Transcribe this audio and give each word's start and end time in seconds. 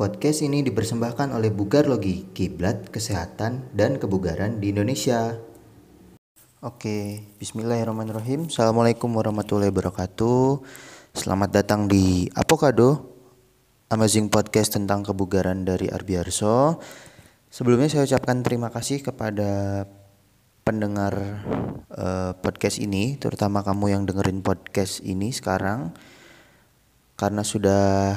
Podcast 0.00 0.40
ini 0.40 0.64
dipersembahkan 0.64 1.36
oleh 1.36 1.52
Bugar 1.52 1.84
Logi, 1.84 2.24
Kiblat 2.32 2.88
Kesehatan 2.88 3.68
dan 3.76 4.00
Kebugaran 4.00 4.56
di 4.56 4.72
Indonesia. 4.72 5.36
Oke, 6.64 7.20
bismillahirrahmanirrahim. 7.36 8.48
Assalamualaikum 8.48 9.12
warahmatullahi 9.12 9.68
wabarakatuh. 9.68 10.64
Selamat 11.12 11.52
datang 11.52 11.84
di 11.84 12.32
Apokado, 12.32 13.12
Amazing 13.92 14.32
Podcast 14.32 14.72
tentang 14.72 15.04
kebugaran 15.04 15.68
dari 15.68 15.92
Arbiarso. 15.92 16.80
Sebelumnya 17.52 17.92
saya 17.92 18.08
ucapkan 18.08 18.40
terima 18.40 18.72
kasih 18.72 19.04
kepada 19.04 19.84
pendengar 20.64 21.44
uh, 21.92 22.32
podcast 22.40 22.80
ini, 22.80 23.20
terutama 23.20 23.60
kamu 23.60 23.92
yang 23.92 24.08
dengerin 24.08 24.40
podcast 24.40 25.04
ini 25.04 25.28
sekarang, 25.28 25.92
karena 27.20 27.44
sudah 27.44 28.16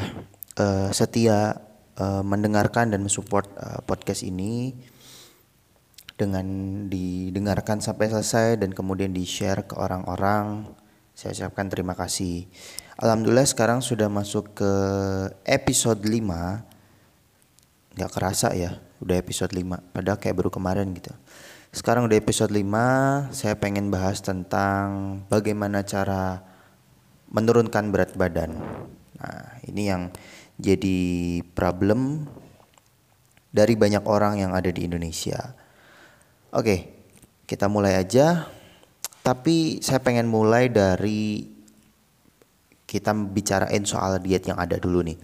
uh, 0.56 0.88
setia 0.96 1.60
uh, 1.98 2.24
mendengarkan 2.26 2.94
dan 2.94 3.02
mensupport 3.06 3.46
uh, 3.58 3.82
podcast 3.86 4.24
ini 4.26 4.74
dengan 6.14 6.46
didengarkan 6.88 7.82
sampai 7.82 8.14
selesai 8.14 8.62
dan 8.62 8.72
kemudian 8.72 9.12
di-share 9.12 9.66
ke 9.66 9.76
orang-orang. 9.76 10.70
Saya 11.14 11.34
ucapkan 11.34 11.70
terima 11.70 11.94
kasih. 11.94 12.50
Alhamdulillah 12.98 13.46
sekarang 13.46 13.82
sudah 13.82 14.10
masuk 14.10 14.54
ke 14.58 14.72
episode 15.46 16.02
5. 16.06 17.98
Gak 17.98 18.12
kerasa 18.14 18.54
ya, 18.54 18.82
udah 19.02 19.18
episode 19.18 19.54
5. 19.54 19.94
Padahal 19.94 20.18
kayak 20.18 20.38
baru 20.38 20.50
kemarin 20.50 20.94
gitu. 20.98 21.14
Sekarang 21.74 22.06
udah 22.06 22.18
episode 22.18 22.54
5, 22.54 23.34
saya 23.34 23.58
pengen 23.58 23.90
bahas 23.90 24.22
tentang 24.22 25.22
bagaimana 25.26 25.82
cara 25.82 26.46
menurunkan 27.34 27.90
berat 27.90 28.14
badan. 28.14 28.62
Nah, 29.18 29.58
ini 29.66 29.90
yang 29.90 30.14
jadi 30.58 30.98
problem 31.58 32.30
dari 33.54 33.78
banyak 33.78 34.06
orang 34.06 34.42
yang 34.42 34.52
ada 34.54 34.70
di 34.74 34.86
Indonesia. 34.86 35.54
Oke, 36.54 36.90
kita 37.46 37.70
mulai 37.70 37.98
aja. 37.98 38.50
Tapi 39.24 39.80
saya 39.80 40.04
pengen 40.04 40.28
mulai 40.28 40.68
dari 40.68 41.48
kita 42.84 43.16
bicarain 43.16 43.88
soal 43.88 44.20
diet 44.20 44.44
yang 44.46 44.60
ada 44.60 44.76
dulu 44.78 45.02
nih. 45.02 45.18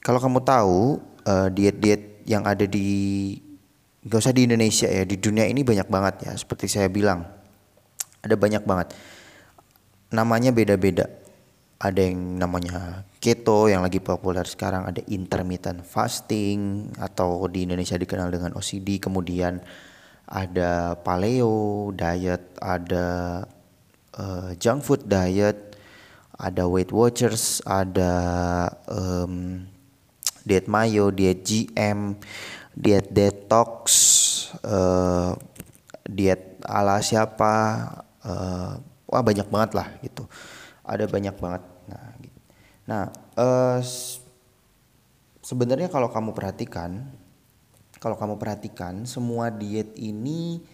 Kalau 0.00 0.18
kamu 0.18 0.40
tahu 0.40 0.78
eh, 1.28 1.48
diet-diet 1.52 2.24
yang 2.24 2.48
ada 2.48 2.64
di 2.64 3.36
gak 4.00 4.24
usah 4.24 4.32
di 4.32 4.48
Indonesia 4.48 4.88
ya, 4.88 5.04
di 5.04 5.20
dunia 5.20 5.44
ini 5.44 5.60
banyak 5.60 5.86
banget 5.86 6.14
ya. 6.26 6.32
Seperti 6.34 6.66
saya 6.66 6.88
bilang, 6.88 7.28
ada 8.24 8.34
banyak 8.34 8.64
banget. 8.64 8.96
Namanya 10.10 10.50
beda-beda 10.50 11.06
ada 11.78 12.00
yang 12.00 12.40
namanya 12.40 13.04
keto 13.20 13.68
yang 13.68 13.84
lagi 13.84 14.00
populer 14.00 14.48
sekarang 14.48 14.88
ada 14.88 15.04
intermittent 15.12 15.84
fasting 15.84 16.88
atau 16.96 17.44
di 17.52 17.68
Indonesia 17.68 18.00
dikenal 18.00 18.32
dengan 18.32 18.56
OCD 18.56 18.96
kemudian 18.96 19.60
ada 20.24 20.96
paleo 20.96 21.92
diet 21.92 22.56
ada 22.64 23.08
uh, 24.16 24.50
junk 24.56 24.80
food 24.80 25.04
diet 25.04 25.76
ada 26.40 26.64
Weight 26.64 26.88
Watchers 26.88 27.60
ada 27.68 28.12
um, 28.88 29.68
diet 30.48 30.64
mayo 30.64 31.12
diet 31.12 31.44
GM 31.44 32.16
diet 32.72 33.12
detox 33.12 33.84
uh, 34.64 35.36
diet 36.08 36.56
ala 36.64 37.04
siapa 37.04 37.52
uh, 38.24 38.80
wah 39.04 39.20
banyak 39.20 39.44
banget 39.52 39.70
lah 39.76 39.88
gitu 40.00 40.24
ada 40.90 41.04
banyak 41.06 41.36
banget. 41.38 41.62
Nah 42.90 43.14
uh, 43.38 43.78
sebenarnya 45.46 45.86
kalau 45.86 46.10
kamu 46.10 46.34
perhatikan 46.34 47.06
kalau 48.00 48.16
kamu 48.16 48.40
perhatikan 48.40 49.04
semua 49.04 49.52
diet 49.52 49.92
ini 50.00 50.64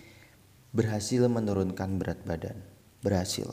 berhasil 0.77 1.25
menurunkan 1.27 1.97
berat 1.97 2.21
badan. 2.23 2.61
Berhasil. 3.01 3.51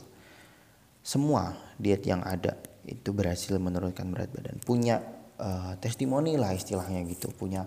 Semua 1.00 1.56
diet 1.80 2.04
yang 2.04 2.20
ada 2.20 2.60
itu 2.84 3.10
berhasil 3.16 3.56
menurunkan 3.56 4.12
berat 4.12 4.30
badan. 4.30 4.60
Punya 4.60 5.00
uh, 5.42 5.74
testimoni 5.82 6.36
lah 6.36 6.52
istilahnya 6.52 7.02
gitu. 7.08 7.32
Punya 7.34 7.64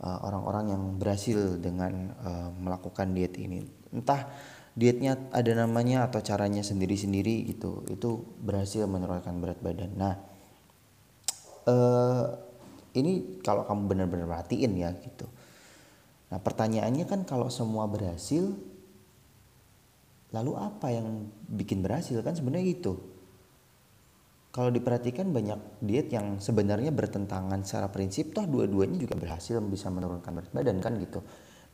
eh, 0.00 0.18
orang-orang 0.26 0.74
yang 0.74 0.82
berhasil 0.98 1.60
dengan 1.60 2.16
uh, 2.18 2.50
melakukan 2.56 3.14
diet 3.14 3.38
ini. 3.38 3.62
Entah 3.94 4.26
dietnya 4.74 5.14
ada 5.30 5.54
namanya 5.54 6.10
atau 6.10 6.18
caranya 6.18 6.66
sendiri-sendiri 6.66 7.46
gitu. 7.52 7.86
Itu 7.86 8.26
berhasil 8.42 8.90
menurunkan 8.90 9.38
berat 9.38 9.62
badan. 9.62 9.94
Nah 9.94 10.33
uh, 11.68 12.24
ini 12.94 13.42
kalau 13.42 13.66
kamu 13.66 13.82
benar-benar 13.90 14.26
perhatiin 14.30 14.72
ya 14.78 14.90
gitu. 15.02 15.26
Nah 16.30 16.38
pertanyaannya 16.38 17.04
kan 17.04 17.20
kalau 17.26 17.50
semua 17.50 17.90
berhasil 17.90 18.54
lalu 20.34 20.52
apa 20.58 20.90
yang 20.90 21.30
bikin 21.50 21.82
berhasil? 21.82 22.18
Kan 22.22 22.34
sebenarnya 22.38 22.74
gitu. 22.74 22.98
Kalau 24.54 24.70
diperhatikan 24.70 25.34
banyak 25.34 25.82
diet 25.82 26.14
yang 26.14 26.38
sebenarnya 26.38 26.94
bertentangan 26.94 27.66
secara 27.66 27.90
prinsip 27.90 28.30
toh 28.30 28.46
dua-duanya 28.46 29.02
juga 29.02 29.18
berhasil 29.18 29.58
bisa 29.66 29.90
menurunkan 29.90 30.30
berat 30.30 30.50
badan 30.54 30.78
kan 30.78 30.94
gitu. 31.02 31.18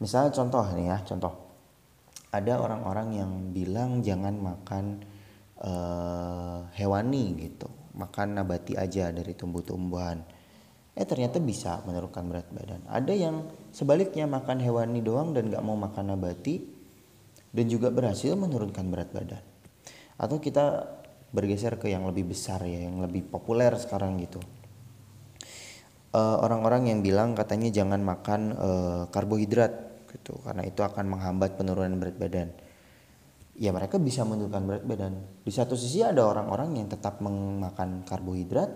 Misalnya 0.00 0.32
contoh 0.32 0.64
nih 0.72 0.86
ya 0.88 0.98
contoh. 1.04 1.34
Ada 2.30 2.62
orang-orang 2.62 3.08
yang 3.18 3.32
bilang 3.50 4.06
jangan 4.06 4.38
makan 4.38 5.02
uh, 5.60 6.62
hewani 6.78 7.34
gitu 7.42 7.79
makan 7.94 8.38
nabati 8.38 8.78
aja 8.78 9.10
dari 9.10 9.32
tumbuh-tumbuhan. 9.34 10.22
Eh 10.94 11.06
ternyata 11.06 11.38
bisa 11.38 11.80
menurunkan 11.86 12.24
berat 12.26 12.48
badan. 12.50 12.82
Ada 12.90 13.14
yang 13.14 13.48
sebaliknya 13.70 14.26
makan 14.26 14.58
hewani 14.58 15.00
doang 15.00 15.32
dan 15.32 15.48
gak 15.48 15.62
mau 15.62 15.78
makan 15.78 16.14
nabati 16.14 16.66
dan 17.50 17.66
juga 17.66 17.90
berhasil 17.90 18.34
menurunkan 18.34 18.84
berat 18.90 19.10
badan. 19.14 19.42
Atau 20.20 20.42
kita 20.42 20.86
bergeser 21.30 21.78
ke 21.78 21.86
yang 21.86 22.04
lebih 22.10 22.34
besar 22.34 22.62
ya 22.66 22.90
yang 22.90 22.98
lebih 22.98 23.26
populer 23.30 23.70
sekarang 23.78 24.18
gitu. 24.18 24.42
Eh, 26.10 26.36
orang-orang 26.42 26.82
uh, 26.82 26.88
yang 26.90 27.00
bilang 27.06 27.38
katanya 27.38 27.70
jangan 27.70 28.02
makan 28.02 28.40
uh, 28.58 29.02
karbohidrat 29.14 29.70
gitu 30.10 30.42
karena 30.42 30.66
itu 30.66 30.82
akan 30.82 31.06
menghambat 31.06 31.54
penurunan 31.54 32.02
berat 32.02 32.18
badan 32.18 32.50
ya 33.56 33.70
mereka 33.74 33.96
bisa 33.98 34.22
menurunkan 34.22 34.62
berat 34.66 34.84
badan. 34.86 35.14
Di 35.42 35.52
satu 35.52 35.74
sisi 35.74 36.04
ada 36.04 36.26
orang-orang 36.26 36.78
yang 36.78 36.88
tetap 36.90 37.18
memakan 37.24 38.06
karbohidrat 38.06 38.70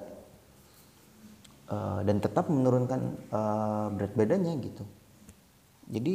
uh, 1.70 2.00
dan 2.02 2.16
tetap 2.18 2.50
menurunkan 2.50 3.00
uh, 3.30 3.86
berat 3.94 4.12
badannya 4.16 4.54
gitu. 4.64 4.84
Jadi 5.90 6.14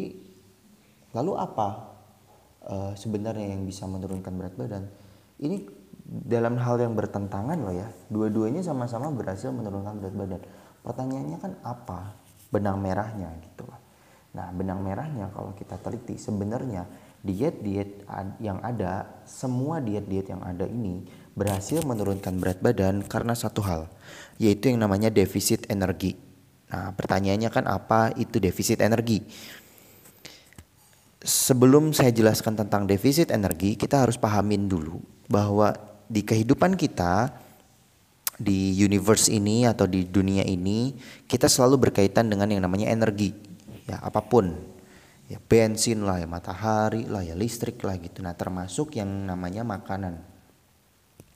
lalu 1.13 1.31
apa 1.37 1.67
uh, 2.67 2.93
sebenarnya 2.97 3.53
yang 3.53 3.63
bisa 3.63 3.85
menurunkan 3.85 4.33
berat 4.35 4.55
badan? 4.57 4.83
Ini 5.39 5.63
dalam 6.09 6.57
hal 6.59 6.81
yang 6.81 6.97
bertentangan 6.97 7.57
loh 7.61 7.75
ya. 7.75 7.87
Dua-duanya 8.09 8.65
sama-sama 8.65 9.13
berhasil 9.13 9.53
menurunkan 9.53 9.93
berat 10.01 10.15
badan. 10.15 10.41
Pertanyaannya 10.83 11.37
kan 11.37 11.53
apa? 11.61 12.17
Benang 12.49 12.81
merahnya 12.81 13.29
gitu 13.45 13.61
lah 13.69 13.77
Nah, 14.29 14.53
benang 14.53 14.85
merahnya 14.85 15.33
kalau 15.33 15.57
kita 15.57 15.81
teliti 15.81 16.21
sebenarnya 16.21 16.85
diet-diet 17.19 18.07
yang 18.39 18.63
ada, 18.63 19.23
semua 19.27 19.83
diet-diet 19.83 20.31
yang 20.31 20.43
ada 20.43 20.63
ini 20.65 21.03
berhasil 21.35 21.83
menurunkan 21.83 22.39
berat 22.39 22.59
badan 22.59 23.03
karena 23.03 23.35
satu 23.35 23.63
hal, 23.63 23.91
yaitu 24.39 24.71
yang 24.71 24.83
namanya 24.83 25.11
defisit 25.11 25.67
energi. 25.71 26.15
Nah, 26.69 26.93
pertanyaannya 26.93 27.49
kan 27.49 27.65
apa 27.65 28.13
itu 28.15 28.39
defisit 28.39 28.79
energi? 28.79 29.23
Sebelum 31.19 31.91
saya 31.91 32.15
jelaskan 32.15 32.55
tentang 32.55 32.87
defisit 32.87 33.31
energi, 33.35 33.75
kita 33.75 34.07
harus 34.07 34.15
pahamin 34.15 34.71
dulu 34.71 35.03
bahwa 35.27 35.75
di 36.07 36.23
kehidupan 36.23 36.79
kita 36.79 37.35
di 38.39 38.71
universe 38.79 39.27
ini 39.27 39.67
atau 39.67 39.83
di 39.83 40.07
dunia 40.07 40.47
ini 40.47 40.95
kita 41.27 41.51
selalu 41.51 41.91
berkaitan 41.91 42.31
dengan 42.31 42.47
yang 42.47 42.63
namanya 42.63 42.87
energi 42.87 43.35
ya 43.83 43.99
apa 43.99 44.23
pun 44.23 44.55
ya 45.29 45.37
bensin 45.37 46.01
lah 46.01 46.17
ya 46.17 46.25
matahari 46.25 47.05
lah 47.05 47.21
ya 47.21 47.37
listrik 47.37 47.77
lah 47.85 48.01
gitu. 48.01 48.25
Nah 48.25 48.33
termasuk 48.33 48.97
yang 48.97 49.29
namanya 49.29 49.61
makanan. 49.61 50.17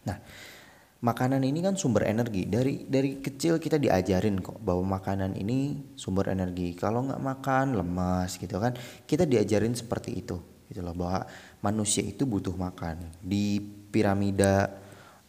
Nah 0.09 0.17
makanan 1.05 1.45
ini 1.45 1.61
kan 1.61 1.77
sumber 1.77 2.09
energi. 2.09 2.49
Dari 2.49 2.89
dari 2.89 3.21
kecil 3.21 3.61
kita 3.61 3.77
diajarin 3.77 4.41
kok 4.41 4.57
bahwa 4.65 4.97
makanan 4.97 5.37
ini 5.37 5.93
sumber 5.93 6.33
energi. 6.33 6.73
Kalau 6.73 7.05
nggak 7.05 7.21
makan 7.21 7.77
lemas 7.77 8.41
gitu 8.41 8.57
kan. 8.57 8.73
Kita 9.05 9.29
diajarin 9.29 9.77
seperti 9.77 10.17
itu 10.17 10.41
gitu 10.73 10.81
loh 10.81 10.97
bahwa 10.97 11.29
manusia 11.61 12.01
itu 12.01 12.25
butuh 12.25 12.57
makan. 12.57 12.97
Di 13.21 13.61
piramida 13.93 14.73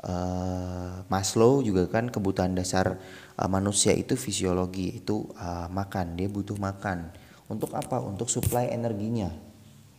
uh, 0.01 1.05
Maslow 1.13 1.61
juga 1.61 1.85
kan 1.93 2.09
kebutuhan 2.09 2.57
dasar 2.57 2.97
uh, 3.37 3.49
manusia 3.53 3.93
itu 3.93 4.17
fisiologi 4.17 5.05
itu 5.05 5.29
uh, 5.37 5.69
makan. 5.69 6.17
Dia 6.17 6.33
butuh 6.33 6.57
makan 6.57 7.13
untuk 7.49 7.71
apa? 7.77 8.01
Untuk 8.01 8.33
suplai 8.33 8.73
energinya. 8.73 9.29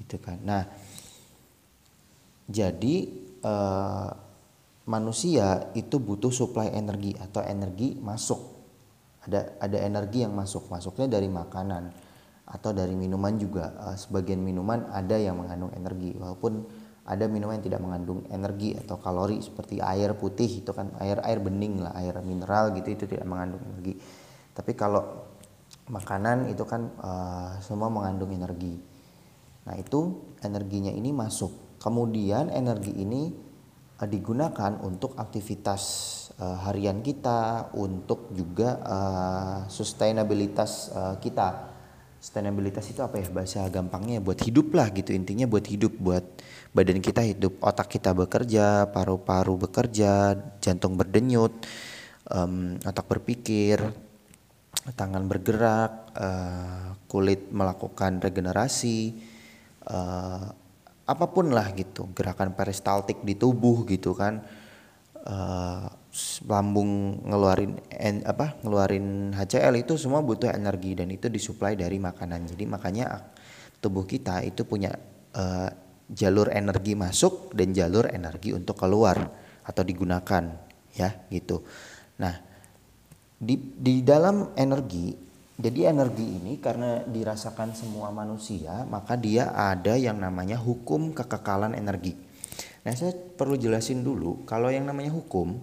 Gitu 0.02 0.18
kan. 0.22 0.42
Nah 0.42 0.64
jadi 2.46 2.96
uh, 3.42 4.10
manusia 4.86 5.74
itu 5.74 5.98
butuh 5.98 6.30
suplai 6.30 6.70
energi 6.74 7.18
atau 7.18 7.42
energi 7.42 7.98
masuk. 7.98 8.42
Ada 9.26 9.58
ada 9.58 9.78
energi 9.82 10.22
yang 10.22 10.34
masuk. 10.38 10.70
Masuknya 10.70 11.18
dari 11.18 11.26
makanan 11.26 11.90
atau 12.46 12.70
dari 12.70 12.94
minuman 12.94 13.34
juga. 13.42 13.74
Uh, 13.82 13.98
sebagian 13.98 14.42
minuman 14.42 14.86
ada 14.94 15.18
yang 15.18 15.42
mengandung 15.42 15.74
energi. 15.74 16.14
Walaupun 16.14 16.86
ada 17.06 17.26
minuman 17.30 17.58
yang 17.62 17.66
tidak 17.66 17.82
mengandung 17.82 18.26
energi 18.30 18.74
atau 18.78 18.98
kalori 18.98 19.42
seperti 19.42 19.82
air 19.82 20.14
putih 20.14 20.62
itu 20.62 20.70
kan. 20.70 20.94
Air 21.02 21.22
air 21.26 21.42
bening 21.42 21.82
lah 21.82 21.98
air 21.98 22.22
mineral 22.22 22.74
gitu 22.78 22.94
itu 22.94 23.06
tidak 23.10 23.26
mengandung 23.26 23.62
energi. 23.74 23.98
Tapi 24.54 24.72
kalau 24.78 25.02
makanan 25.90 26.50
itu 26.50 26.66
kan 26.66 26.90
uh, 26.98 27.62
semua 27.62 27.94
mengandung 27.94 28.34
energi. 28.34 28.78
Nah 29.66 29.76
itu 29.78 30.34
energinya 30.42 30.90
ini 30.90 31.14
masuk. 31.14 31.78
Kemudian 31.78 32.50
energi 32.50 32.94
ini 32.94 33.30
uh, 34.02 34.08
digunakan 34.10 34.82
untuk 34.82 35.14
aktivitas 35.18 35.82
uh, 36.42 36.58
harian 36.66 37.06
kita 37.06 37.70
untuk 37.78 38.34
juga 38.34 38.82
uh, 38.82 39.58
sustainabilitas 39.70 40.90
uh, 40.94 41.16
kita. 41.22 41.78
Sustainabilitas 42.18 42.90
itu 42.90 43.06
apa 43.06 43.22
ya? 43.22 43.30
Bahasa 43.30 43.70
gampangnya 43.70 44.18
buat 44.18 44.42
hidup 44.42 44.74
lah 44.74 44.90
gitu. 44.90 45.14
Intinya 45.14 45.46
buat 45.46 45.70
hidup 45.70 45.94
buat 46.02 46.26
badan 46.76 47.00
kita 47.00 47.24
hidup 47.24 47.62
otak 47.64 47.88
kita 47.88 48.12
bekerja 48.12 48.92
paru-paru 48.92 49.56
bekerja 49.56 50.36
jantung 50.60 51.00
berdenyut 51.00 51.56
um, 52.28 52.76
otak 52.84 53.08
berpikir 53.08 53.80
tangan 54.94 55.26
bergerak 55.26 56.14
uh, 56.14 56.94
kulit 57.10 57.50
melakukan 57.50 58.22
regenerasi 58.22 59.18
uh, 59.90 60.46
apa 61.06 61.26
pun 61.30 61.54
lah 61.54 61.74
gitu 61.74 62.10
gerakan 62.14 62.54
peristaltik 62.54 63.26
di 63.26 63.34
tubuh 63.34 63.86
gitu 63.90 64.14
kan. 64.14 64.46
Uh, 65.26 65.90
lambung 66.46 67.20
ngeluarin 67.28 67.76
en, 67.92 68.24
apa 68.24 68.56
ngeluarin 68.62 69.34
HCl 69.36 69.84
itu 69.84 69.98
semua 70.00 70.22
butuh 70.22 70.48
energi 70.48 70.96
dan 70.96 71.10
itu 71.10 71.28
disuplai 71.28 71.74
dari 71.74 71.98
makanan. 71.98 72.46
Jadi 72.46 72.64
makanya 72.70 73.34
tubuh 73.82 74.06
kita 74.08 74.46
itu 74.46 74.64
punya 74.64 74.94
uh, 75.36 75.70
jalur 76.08 76.54
energi 76.54 76.94
masuk 76.94 77.52
dan 77.58 77.74
jalur 77.74 78.06
energi 78.14 78.54
untuk 78.54 78.78
keluar 78.78 79.18
atau 79.66 79.82
digunakan 79.82 80.46
ya 80.94 81.10
gitu. 81.34 81.66
Nah 82.22 82.55
di 83.36 83.56
di 83.60 84.02
dalam 84.02 84.56
energi 84.56 85.16
jadi 85.56 85.92
energi 85.96 86.28
ini 86.28 86.60
karena 86.60 87.04
dirasakan 87.04 87.76
semua 87.76 88.12
manusia 88.12 88.84
maka 88.88 89.16
dia 89.16 89.52
ada 89.56 89.96
yang 89.96 90.20
namanya 90.20 90.60
hukum 90.60 91.12
kekekalan 91.16 91.76
energi 91.76 92.16
nah 92.86 92.94
saya 92.96 93.12
perlu 93.14 93.60
jelasin 93.60 94.04
dulu 94.06 94.44
kalau 94.48 94.72
yang 94.72 94.88
namanya 94.88 95.12
hukum 95.12 95.60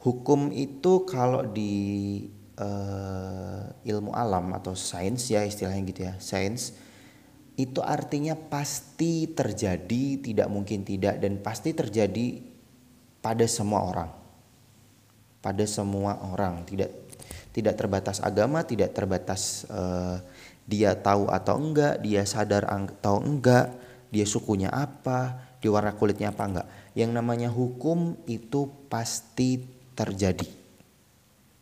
Hukum 0.00 0.48
itu 0.48 1.04
kalau 1.04 1.44
di 1.44 2.24
uh, 2.56 3.68
ilmu 3.84 4.16
alam 4.16 4.48
atau 4.56 4.72
sains 4.72 5.28
ya 5.28 5.44
istilahnya 5.44 5.82
gitu 5.92 6.00
ya, 6.08 6.16
sains 6.16 6.72
itu 7.60 7.84
artinya 7.84 8.32
pasti 8.32 9.28
terjadi, 9.28 10.24
tidak 10.24 10.48
mungkin 10.48 10.88
tidak 10.88 11.20
dan 11.20 11.44
pasti 11.44 11.76
terjadi 11.76 12.40
pada 13.20 13.44
semua 13.44 13.84
orang. 13.84 14.10
Pada 15.40 15.64
semua 15.64 16.20
orang, 16.20 16.62
tidak 16.68 16.92
tidak 17.50 17.74
terbatas 17.74 18.22
agama, 18.22 18.62
tidak 18.62 18.94
terbatas 18.94 19.66
uh, 19.72 20.20
dia 20.70 20.94
tahu 20.94 21.26
atau 21.26 21.58
enggak, 21.58 21.98
dia 21.98 22.22
sadar 22.22 22.62
atau 22.68 23.18
enggak, 23.18 23.74
dia 24.14 24.22
sukunya 24.22 24.70
apa, 24.70 25.50
dia 25.58 25.70
warna 25.74 25.96
kulitnya 25.96 26.30
apa 26.30 26.44
enggak. 26.46 26.68
Yang 26.94 27.10
namanya 27.10 27.48
hukum 27.50 28.14
itu 28.30 28.70
pasti 28.86 29.66
terjadi. 29.98 30.46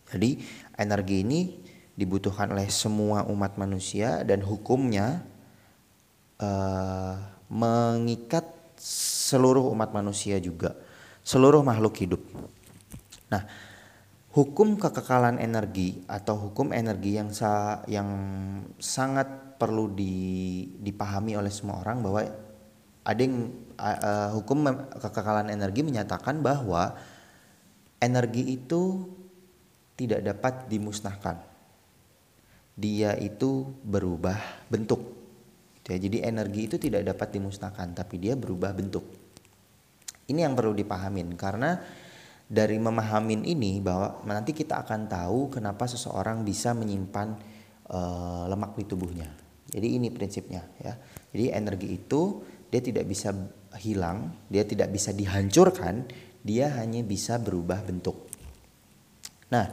Jadi 0.09 0.31
energi 0.77 1.17
ini 1.25 1.41
dibutuhkan 1.99 2.53
oleh 2.55 2.69
semua 2.71 3.27
umat 3.27 3.59
manusia 3.59 4.23
dan 4.23 4.45
hukumnya 4.45 5.25
uh, 6.39 7.17
mengikat 7.49 8.45
seluruh 8.79 9.73
umat 9.75 9.91
manusia 9.91 10.39
juga, 10.39 10.77
seluruh 11.27 11.65
makhluk 11.67 11.99
hidup. 11.99 12.23
Nah, 13.29 13.45
hukum 14.33 14.77
kekekalan 14.77 15.41
energi 15.41 16.05
atau 16.05 16.37
hukum 16.49 16.77
energi 16.77 17.17
yang 17.17 17.33
sa 17.33 17.81
yang 17.89 18.09
sangat 18.77 19.57
perlu 19.59 19.91
di, 19.91 20.15
dipahami 20.79 21.35
oleh 21.35 21.51
semua 21.51 21.83
orang 21.83 21.99
bahwa 22.05 22.21
ada 23.09 23.21
yang 23.25 23.51
uh, 23.81 24.31
hukum 24.37 24.69
kekekalan 25.01 25.49
energi 25.49 25.81
menyatakan 25.81 26.45
bahwa 26.45 26.95
energi 27.99 28.55
itu 28.55 29.09
tidak 29.99 30.23
dapat 30.23 30.71
dimusnahkan. 30.71 31.43
Dia 32.79 33.19
itu 33.19 33.67
berubah 33.83 34.39
bentuk. 34.71 35.03
Gitu 35.83 35.89
ya. 35.91 35.99
Jadi 35.99 36.17
energi 36.23 36.61
itu 36.71 36.77
tidak 36.79 37.03
dapat 37.11 37.35
dimusnahkan, 37.35 37.91
tapi 37.99 38.23
dia 38.23 38.39
berubah 38.39 38.71
bentuk. 38.71 39.03
Ini 40.31 40.47
yang 40.47 40.55
perlu 40.55 40.77
dipahamin 40.77 41.35
karena 41.35 41.83
dari 42.49 42.81
memahamin 42.81 43.45
ini 43.45 43.77
bahwa 43.85 44.25
nanti 44.25 44.57
kita 44.57 44.81
akan 44.81 45.05
tahu 45.05 45.53
kenapa 45.53 45.85
seseorang 45.85 46.49
bisa 46.49 46.73
menyimpan 46.73 47.37
uh, 47.93 48.49
lemak 48.49 48.73
di 48.81 48.85
tubuhnya. 48.89 49.29
Jadi 49.69 50.01
ini 50.01 50.09
prinsipnya 50.09 50.65
ya. 50.81 50.97
Jadi 51.29 51.53
energi 51.53 51.89
itu 51.93 52.41
dia 52.73 52.81
tidak 52.81 53.05
bisa 53.05 53.37
hilang, 53.77 54.49
dia 54.49 54.65
tidak 54.65 54.89
bisa 54.89 55.13
dihancurkan, 55.13 56.09
dia 56.41 56.73
hanya 56.81 57.05
bisa 57.05 57.37
berubah 57.37 57.85
bentuk. 57.85 58.29
Nah, 59.53 59.67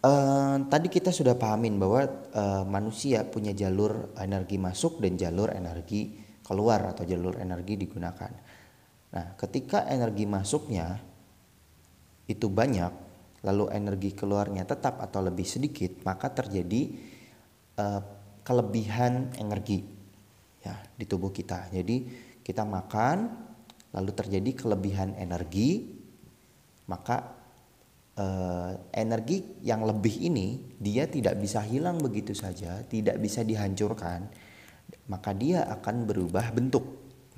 eh, 0.00 0.56
tadi 0.68 0.88
kita 0.88 1.12
sudah 1.12 1.36
pahamin 1.36 1.76
bahwa 1.76 2.00
eh, 2.32 2.64
manusia 2.64 3.28
punya 3.28 3.52
jalur 3.52 4.16
energi 4.16 4.56
masuk 4.56 5.04
dan 5.04 5.20
jalur 5.20 5.52
energi 5.52 6.16
keluar 6.44 6.96
atau 6.96 7.04
jalur 7.04 7.36
energi 7.40 7.76
digunakan. 7.76 8.32
Nah, 9.12 9.26
ketika 9.36 9.88
energi 9.88 10.24
masuknya 10.28 11.00
itu 12.26 12.50
banyak, 12.50 12.92
lalu 13.46 13.70
energi 13.70 14.10
keluarnya 14.12 14.66
tetap 14.66 14.98
atau 14.98 15.22
lebih 15.22 15.46
sedikit, 15.46 16.02
maka 16.02 16.34
terjadi 16.34 16.82
eh, 17.78 18.02
kelebihan 18.42 19.34
energi 19.38 19.82
ya 20.62 20.74
di 20.98 21.04
tubuh 21.06 21.30
kita. 21.30 21.70
Jadi 21.70 21.96
kita 22.42 22.66
makan, 22.66 23.16
lalu 23.94 24.10
terjadi 24.14 24.50
kelebihan 24.54 25.14
energi, 25.14 25.86
maka 26.90 27.30
eh, 28.18 28.72
energi 28.98 29.62
yang 29.62 29.86
lebih 29.86 30.26
ini 30.26 30.78
dia 30.82 31.06
tidak 31.06 31.38
bisa 31.38 31.62
hilang 31.62 32.02
begitu 32.02 32.34
saja, 32.34 32.82
tidak 32.90 33.22
bisa 33.22 33.46
dihancurkan, 33.46 34.26
maka 35.06 35.30
dia 35.30 35.62
akan 35.70 36.06
berubah 36.06 36.50
bentuk. 36.50 36.84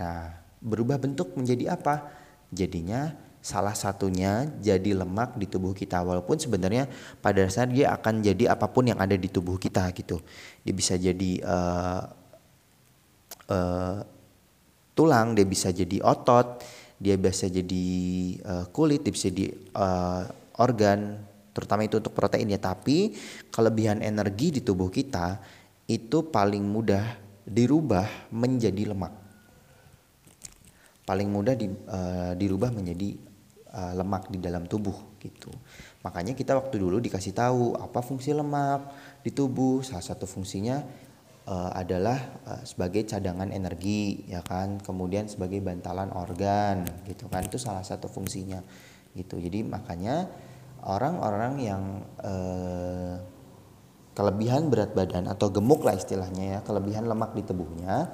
Nah, 0.01 0.33
berubah 0.65 0.97
bentuk 0.97 1.37
menjadi 1.37 1.77
apa? 1.77 2.09
Jadinya 2.49 3.28
salah 3.39 3.73
satunya 3.73 4.51
jadi 4.59 4.99
lemak 4.99 5.39
di 5.39 5.47
tubuh 5.47 5.73
kita 5.73 6.03
walaupun 6.03 6.37
sebenarnya 6.37 6.91
pada 7.23 7.47
dasarnya 7.47 7.75
dia 7.75 7.89
akan 7.95 8.15
jadi 8.21 8.45
apa 8.53 8.67
pun 8.69 8.91
yang 8.91 8.99
ada 8.99 9.15
di 9.15 9.31
tubuh 9.31 9.57
kita 9.57 9.89
gitu. 9.95 10.19
Dia 10.67 10.75
bisa 10.75 10.99
jadi 10.99 11.31
uh, 11.47 12.03
uh, 13.49 13.99
tulang, 14.93 15.39
dia 15.39 15.47
bisa 15.47 15.71
jadi 15.71 16.03
otot, 16.03 16.67
dia 16.99 17.15
bisa 17.15 17.47
jadi 17.47 17.87
uh, 18.43 18.65
kulit, 18.75 19.07
dia 19.07 19.15
bisa 19.15 19.31
jadi 19.31 19.55
uh, 19.79 20.27
organ, 20.59 21.23
terutama 21.55 21.87
itu 21.87 22.03
untuk 22.03 22.13
protein 22.13 22.51
ya. 22.51 22.59
Tapi 22.59 23.15
kelebihan 23.55 24.03
energi 24.03 24.59
di 24.59 24.61
tubuh 24.61 24.91
kita 24.91 25.39
itu 25.87 26.27
paling 26.29 26.67
mudah 26.67 27.17
dirubah 27.47 28.29
menjadi 28.35 28.93
lemak. 28.93 29.15
Paling 31.09 31.29
mudah 31.33 31.57
di, 31.57 31.73
uh, 31.73 32.37
dirubah 32.37 32.69
menjadi 32.69 33.28
uh, 33.75 33.93
lemak 33.97 34.31
di 34.33 34.39
dalam 34.41 34.69
tubuh 34.69 35.19
gitu. 35.19 35.51
Makanya 36.07 36.33
kita 36.33 36.55
waktu 36.55 36.79
dulu 36.79 37.03
dikasih 37.03 37.35
tahu 37.35 37.75
apa 37.77 38.01
fungsi 38.01 38.33
lemak 38.33 38.89
di 39.25 39.31
tubuh. 39.35 39.83
Salah 39.83 40.05
satu 40.05 40.25
fungsinya 40.25 40.81
uh, 41.49 41.71
adalah 41.73 42.19
uh, 42.45 42.63
sebagai 42.63 43.09
cadangan 43.09 43.49
energi 43.51 44.29
ya 44.29 44.45
kan 44.45 44.79
kemudian 44.79 45.27
sebagai 45.27 45.65
bantalan 45.65 46.13
organ 46.13 46.85
gitu 47.09 47.27
kan 47.33 47.49
itu 47.49 47.57
salah 47.57 47.83
satu 47.83 48.07
fungsinya 48.07 48.61
gitu 49.17 49.41
jadi 49.41 49.65
makanya 49.65 50.29
orang-orang 50.85 51.55
yang 51.59 51.83
uh, 52.21 53.17
kelebihan 54.13 54.69
berat 54.69 54.93
badan 54.93 55.27
atau 55.27 55.49
gemuk 55.49 55.83
lah 55.83 55.97
istilahnya 55.97 56.45
ya 56.45 56.61
kelebihan 56.63 57.09
lemak 57.09 57.33
di 57.35 57.43
tubuhnya 57.43 58.13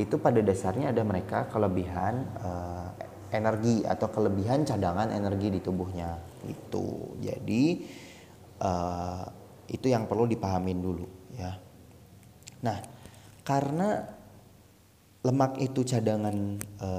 itu 0.00 0.16
pada 0.16 0.40
dasarnya 0.40 0.88
ada 0.88 1.04
mereka 1.04 1.52
kelebihan 1.52 2.24
uh, 2.40 2.91
energi 3.32 3.82
atau 3.82 4.12
kelebihan 4.12 4.68
cadangan 4.68 5.08
energi 5.08 5.48
di 5.48 5.60
tubuhnya 5.64 6.20
itu 6.44 7.16
jadi 7.18 7.64
uh, 8.60 9.24
itu 9.72 9.86
yang 9.88 10.04
perlu 10.04 10.28
dipahamin 10.28 10.78
dulu 10.78 11.06
ya 11.34 11.62
Nah, 12.62 12.78
karena 13.42 14.06
lemak 15.22 15.58
itu 15.58 15.82
cadangan 15.86 16.58
e, 16.58 16.90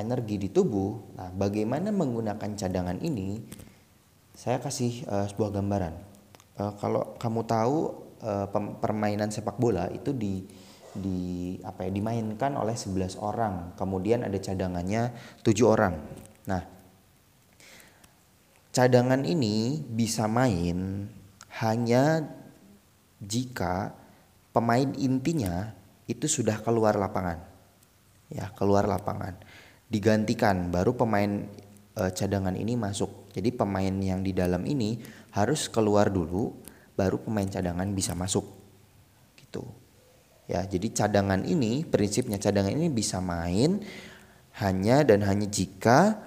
energi 0.00 0.36
di 0.40 0.48
tubuh, 0.48 1.16
nah 1.16 1.28
bagaimana 1.32 1.92
menggunakan 1.92 2.56
cadangan 2.56 2.98
ini? 3.00 3.40
Saya 4.34 4.58
kasih 4.58 5.06
uh, 5.06 5.30
sebuah 5.30 5.54
gambaran. 5.54 5.94
Uh, 6.58 6.74
kalau 6.82 7.14
kamu 7.22 7.46
tahu 7.46 7.78
uh, 8.18 8.50
permainan 8.82 9.30
sepak 9.30 9.62
bola 9.62 9.86
itu 9.94 10.10
di 10.10 10.42
di 10.94 11.58
apa 11.66 11.86
ya 11.86 11.90
dimainkan 11.90 12.54
oleh 12.54 12.74
11 12.78 13.18
orang. 13.18 13.74
Kemudian 13.74 14.22
ada 14.22 14.38
cadangannya 14.38 15.10
tujuh 15.42 15.66
orang. 15.66 15.94
Nah 16.46 16.62
cadangan 18.70 19.22
ini 19.26 19.82
bisa 19.82 20.30
main 20.30 21.10
hanya 21.62 22.22
jika 23.22 23.94
pemain 24.54 24.90
intinya 24.98 25.74
itu 26.06 26.26
sudah 26.30 26.62
keluar 26.62 26.94
lapangan. 26.94 27.42
Ya 28.30 28.50
keluar 28.54 28.86
lapangan. 28.86 29.38
Digantikan 29.90 30.70
baru 30.74 30.94
pemain 30.94 31.46
e, 31.94 32.02
cadangan 32.14 32.54
ini 32.54 32.74
masuk. 32.74 33.30
Jadi 33.34 33.50
pemain 33.54 33.94
yang 33.94 34.22
di 34.22 34.34
dalam 34.34 34.62
ini 34.66 34.98
harus 35.34 35.66
keluar 35.70 36.10
dulu 36.10 36.54
baru 36.94 37.18
pemain 37.22 37.46
cadangan 37.46 37.86
bisa 37.94 38.14
masuk. 38.14 38.46
Gitu 39.38 39.83
Ya, 40.44 40.60
jadi 40.68 40.92
cadangan 40.92 41.40
ini 41.48 41.88
prinsipnya 41.88 42.36
cadangan 42.36 42.76
ini 42.76 42.92
bisa 42.92 43.16
main 43.24 43.80
hanya 44.60 45.00
dan 45.00 45.24
hanya 45.24 45.48
jika 45.48 46.20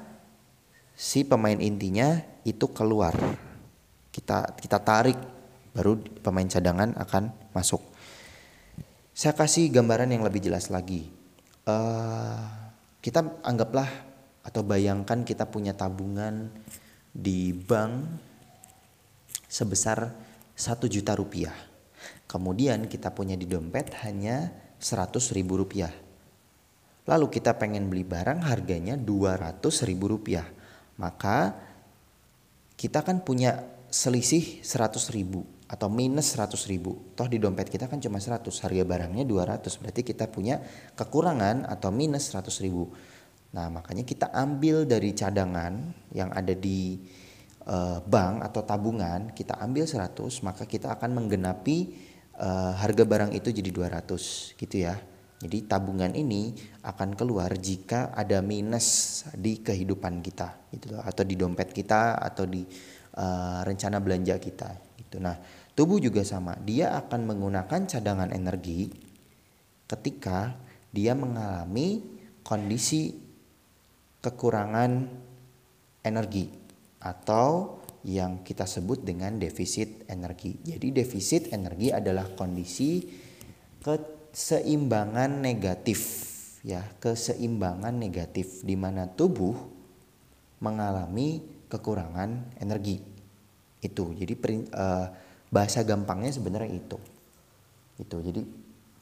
si 0.97 1.21
pemain 1.21 1.57
intinya 1.61 2.17
itu 2.41 2.65
keluar. 2.73 3.13
Kita 4.09 4.57
kita 4.57 4.81
tarik 4.81 5.17
baru 5.77 6.01
pemain 6.25 6.49
cadangan 6.49 6.97
akan 6.97 7.53
masuk. 7.53 7.85
Saya 9.13 9.37
kasih 9.37 9.69
gambaran 9.69 10.09
yang 10.09 10.25
lebih 10.25 10.41
jelas 10.41 10.73
lagi. 10.73 11.13
Uh, 11.69 12.41
kita 13.05 13.21
anggaplah 13.45 13.89
atau 14.41 14.65
bayangkan 14.65 15.21
kita 15.21 15.45
punya 15.45 15.77
tabungan 15.77 16.49
di 17.13 17.53
bank 17.53 18.17
sebesar 19.45 20.09
satu 20.57 20.89
juta 20.89 21.13
rupiah 21.13 21.66
Kemudian 22.37 22.85
kita 22.85 23.09
punya 23.17 23.33
di 23.33 23.49
dompet 23.49 23.97
hanya 24.05 24.53
100 24.77 25.33
ribu 25.33 25.57
rupiah. 25.57 25.89
Lalu 27.09 27.33
kita 27.33 27.57
pengen 27.57 27.89
beli 27.89 28.05
barang 28.05 28.45
harganya 28.45 28.93
200 28.93 29.57
ribu 29.89 30.05
rupiah. 30.05 30.45
Maka 31.01 31.57
kita 32.77 33.01
kan 33.01 33.25
punya 33.25 33.65
selisih 33.89 34.61
100 34.61 35.17
ribu 35.17 35.49
atau 35.65 35.89
minus 35.89 36.37
100 36.37 36.69
ribu. 36.69 37.09
Toh 37.17 37.25
di 37.25 37.41
dompet 37.41 37.73
kita 37.73 37.89
kan 37.89 37.97
cuma 37.97 38.21
100, 38.21 38.45
harga 38.45 38.83
barangnya 38.85 39.25
200. 39.25 39.81
Berarti 39.81 40.05
kita 40.05 40.29
punya 40.29 40.61
kekurangan 40.93 41.65
atau 41.65 41.89
minus 41.89 42.29
100 42.29 42.53
ribu. 42.61 42.93
Nah 43.57 43.73
makanya 43.73 44.05
kita 44.05 44.29
ambil 44.29 44.85
dari 44.85 45.09
cadangan 45.17 45.73
yang 46.13 46.29
ada 46.37 46.53
di 46.53 47.01
uh, 47.65 47.97
bank 48.05 48.45
atau 48.45 48.61
tabungan, 48.61 49.33
kita 49.33 49.57
ambil 49.57 49.89
100 49.89 50.21
maka 50.45 50.69
kita 50.69 50.93
akan 50.93 51.17
menggenapi 51.17 52.05
uh, 52.37 52.73
harga 52.77 53.03
barang 53.03 53.31
itu 53.33 53.49
jadi 53.51 53.69
200 53.69 54.57
gitu 54.57 54.75
ya. 54.77 54.95
Jadi 55.37 55.69
tabungan 55.69 56.17
ini 56.17 56.57
akan 56.81 57.13
keluar 57.13 57.53
jika 57.61 58.09
ada 58.17 58.41
minus 58.41 59.21
di 59.37 59.61
kehidupan 59.61 60.25
kita 60.25 60.73
gitu 60.73 60.97
loh 60.97 61.05
atau 61.05 61.21
di 61.21 61.37
dompet 61.37 61.69
kita 61.69 62.17
atau 62.17 62.49
di 62.49 62.65
uh, 63.21 63.61
rencana 63.61 64.01
belanja 64.01 64.41
kita 64.41 64.97
gitu. 64.97 65.21
Nah, 65.21 65.37
tubuh 65.77 66.01
juga 66.01 66.25
sama. 66.25 66.57
Dia 66.65 66.97
akan 66.97 67.29
menggunakan 67.29 67.85
cadangan 67.85 68.33
energi 68.33 68.89
ketika 69.85 70.57
dia 70.89 71.13
mengalami 71.13 72.01
kondisi 72.41 73.13
kekurangan 74.25 75.05
energi 76.01 76.49
atau 76.97 77.76
yang 78.07 78.39
kita 78.39 78.63
sebut 78.63 79.03
dengan 79.03 79.35
defisit 79.35 80.07
energi. 80.07 80.55
Jadi 80.63 80.95
defisit 80.95 81.51
energi 81.51 81.91
adalah 81.91 82.31
kondisi 82.31 83.03
keseimbangan 83.83 85.43
negatif 85.43 85.99
ya, 86.63 86.87
keseimbangan 87.03 87.91
negatif 87.91 88.63
di 88.63 88.79
mana 88.79 89.11
tubuh 89.11 89.59
mengalami 90.63 91.43
kekurangan 91.67 92.55
energi. 92.63 93.03
Itu. 93.83 94.15
Jadi 94.15 94.33
uh, 94.71 95.11
bahasa 95.51 95.83
gampangnya 95.83 96.31
sebenarnya 96.31 96.71
itu. 96.79 96.97
Itu. 97.99 98.23
Jadi 98.23 98.39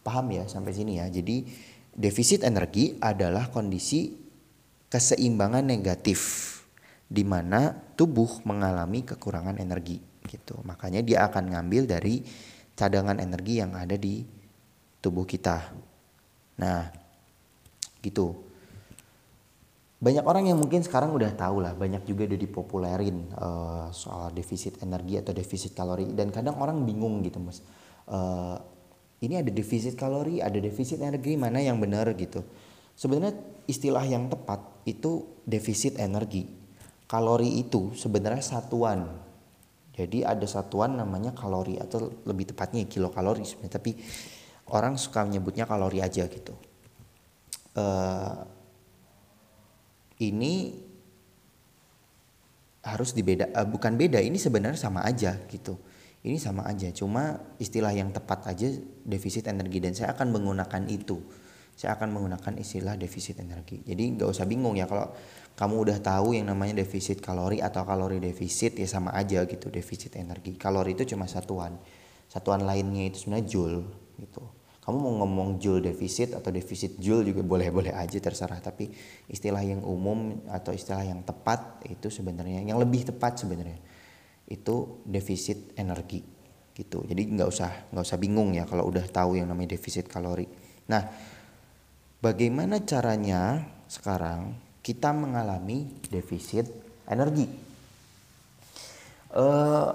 paham 0.02 0.34
ya 0.34 0.50
sampai 0.50 0.74
sini 0.74 0.98
ya. 0.98 1.06
Jadi 1.14 1.46
defisit 1.94 2.42
energi 2.42 2.98
adalah 2.98 3.54
kondisi 3.54 4.18
keseimbangan 4.90 5.62
negatif 5.62 6.42
di 7.06 7.22
mana 7.22 7.85
tubuh 7.96 8.44
mengalami 8.44 9.08
kekurangan 9.08 9.58
energi 9.58 10.00
gitu. 10.28 10.60
Makanya 10.68 11.02
dia 11.02 11.25
akan 11.25 11.56
ngambil 11.56 11.88
dari 11.88 12.22
cadangan 12.75 13.18
energi 13.24 13.64
yang 13.64 13.72
ada 13.74 13.96
di 13.96 14.22
tubuh 15.00 15.24
kita. 15.24 15.72
Nah, 16.60 16.92
gitu. 18.04 18.36
Banyak 19.96 20.28
orang 20.28 20.52
yang 20.52 20.60
mungkin 20.60 20.84
sekarang 20.84 21.16
udah 21.16 21.34
tahu 21.34 21.64
lah, 21.64 21.74
banyak 21.74 22.04
juga 22.04 22.28
udah 22.30 22.40
dipopulerin 22.40 23.18
uh, 23.40 23.88
soal 23.96 24.30
defisit 24.36 24.78
energi 24.84 25.18
atau 25.18 25.32
defisit 25.32 25.72
kalori 25.72 26.12
dan 26.12 26.30
kadang 26.30 26.60
orang 26.60 26.84
bingung 26.84 27.24
gitu, 27.24 27.40
Mas. 27.40 27.64
Uh, 28.06 28.60
ini 29.24 29.40
ada 29.40 29.50
defisit 29.50 29.96
kalori, 29.96 30.44
ada 30.44 30.60
defisit 30.60 31.00
energi, 31.00 31.40
mana 31.40 31.64
yang 31.64 31.80
benar 31.80 32.12
gitu. 32.14 32.44
Sebenarnya 32.94 33.40
istilah 33.66 34.04
yang 34.06 34.30
tepat 34.30 34.62
itu 34.86 35.42
defisit 35.48 35.98
energi 35.98 36.64
kalori 37.06 37.62
itu 37.62 37.94
sebenarnya 37.94 38.42
satuan. 38.42 39.06
Jadi 39.96 40.28
ada 40.28 40.44
satuan 40.44 41.00
namanya 41.00 41.32
kalori 41.32 41.80
atau 41.80 42.12
lebih 42.28 42.52
tepatnya 42.52 42.84
kilokalori 42.84 43.48
sebenarnya. 43.48 43.80
Tapi 43.80 43.92
orang 44.76 45.00
suka 45.00 45.24
menyebutnya 45.24 45.64
kalori 45.64 46.04
aja 46.04 46.28
gitu. 46.28 46.52
Uh, 47.76 48.44
ini 50.20 50.84
harus 52.84 53.16
dibeda, 53.16 53.48
uh, 53.56 53.68
bukan 53.68 53.96
beda. 53.96 54.20
Ini 54.20 54.36
sebenarnya 54.36 54.80
sama 54.80 55.08
aja 55.08 55.40
gitu. 55.48 55.80
Ini 56.26 56.42
sama 56.42 56.68
aja. 56.68 56.92
Cuma 56.92 57.40
istilah 57.62 57.94
yang 57.96 58.12
tepat 58.12 58.50
aja 58.52 58.68
defisit 59.06 59.48
energi 59.48 59.80
dan 59.80 59.94
saya 59.96 60.12
akan 60.12 60.34
menggunakan 60.34 60.84
itu. 60.92 61.22
Saya 61.75 62.00
akan 62.00 62.15
menggunakan 62.15 62.55
istilah 62.55 62.96
defisit 62.96 63.44
energi. 63.44 63.84
Jadi 63.84 64.15
nggak 64.15 64.32
usah 64.32 64.48
bingung 64.48 64.79
ya 64.79 64.88
kalau 64.88 65.12
kamu 65.60 65.75
udah 65.88 65.98
tahu 66.00 66.36
yang 66.36 66.48
namanya 66.48 66.79
defisit 66.79 67.20
kalori 67.20 67.60
atau 67.60 67.84
kalori 67.84 68.24
defisit 68.24 68.79
ya 68.79 68.88
sama 68.88 69.12
aja 69.12 69.44
gitu 69.44 69.67
defisit 69.67 70.15
energi. 70.15 70.55
Kalori 70.55 70.96
itu 70.96 71.03
cuma 71.15 71.27
satuan. 71.27 71.75
Satuan 72.32 72.63
lainnya 72.63 73.12
itu 73.12 73.27
sebenarnya 73.27 73.48
joule 73.48 73.79
gitu. 74.15 74.44
Kamu 74.86 75.01
mau 75.01 75.13
ngomong 75.25 75.58
joule 75.60 75.82
defisit 75.82 76.38
atau 76.38 76.53
defisit 76.53 76.96
joule 76.96 77.27
juga 77.27 77.44
boleh-boleh 77.44 77.91
aja 77.91 78.22
terserah. 78.24 78.63
Tapi 78.63 78.88
istilah 79.27 79.60
yang 79.60 79.84
umum 79.84 80.48
atau 80.48 80.72
istilah 80.72 81.03
yang 81.03 81.27
tepat 81.27 81.84
itu 81.91 82.08
sebenarnya 82.08 82.63
yang 82.63 82.79
lebih 82.79 83.03
tepat 83.03 83.44
sebenarnya 83.44 83.82
itu 84.48 85.01
defisit 85.03 85.74
energi 85.75 86.22
gitu. 86.75 87.01
Jadi 87.03 87.22
nggak 87.36 87.48
usah 87.50 87.89
nggak 87.89 88.03
usah 88.05 88.20
bingung 88.22 88.53
ya 88.53 88.63
kalau 88.70 88.86
udah 88.86 89.03
tahu 89.10 89.39
yang 89.41 89.50
namanya 89.50 89.74
defisit 89.74 90.05
kalori. 90.05 90.46
Nah 90.91 91.01
bagaimana 92.25 92.82
caranya 92.82 93.62
sekarang 93.86 94.58
kita 94.82 95.13
mengalami 95.13 95.86
defisit 96.10 96.65
energi. 97.05 97.46
Uh, 99.29 99.94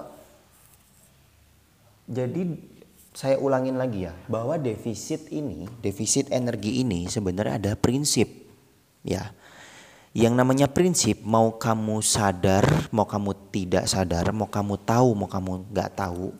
jadi 2.07 2.55
saya 3.11 3.35
ulangin 3.35 3.75
lagi 3.75 4.07
ya 4.07 4.15
bahwa 4.31 4.55
defisit 4.55 5.27
ini, 5.27 5.67
defisit 5.83 6.31
energi 6.31 6.79
ini 6.79 7.11
sebenarnya 7.11 7.59
ada 7.59 7.73
prinsip 7.75 8.31
ya. 9.03 9.35
Yang 10.11 10.33
namanya 10.35 10.67
prinsip 10.67 11.23
mau 11.23 11.55
kamu 11.55 12.03
sadar, 12.03 12.91
mau 12.91 13.07
kamu 13.07 13.31
tidak 13.47 13.87
sadar, 13.87 14.35
mau 14.35 14.47
kamu 14.51 14.75
tahu, 14.83 15.15
mau 15.15 15.27
kamu 15.31 15.71
nggak 15.71 15.91
tahu, 15.95 16.35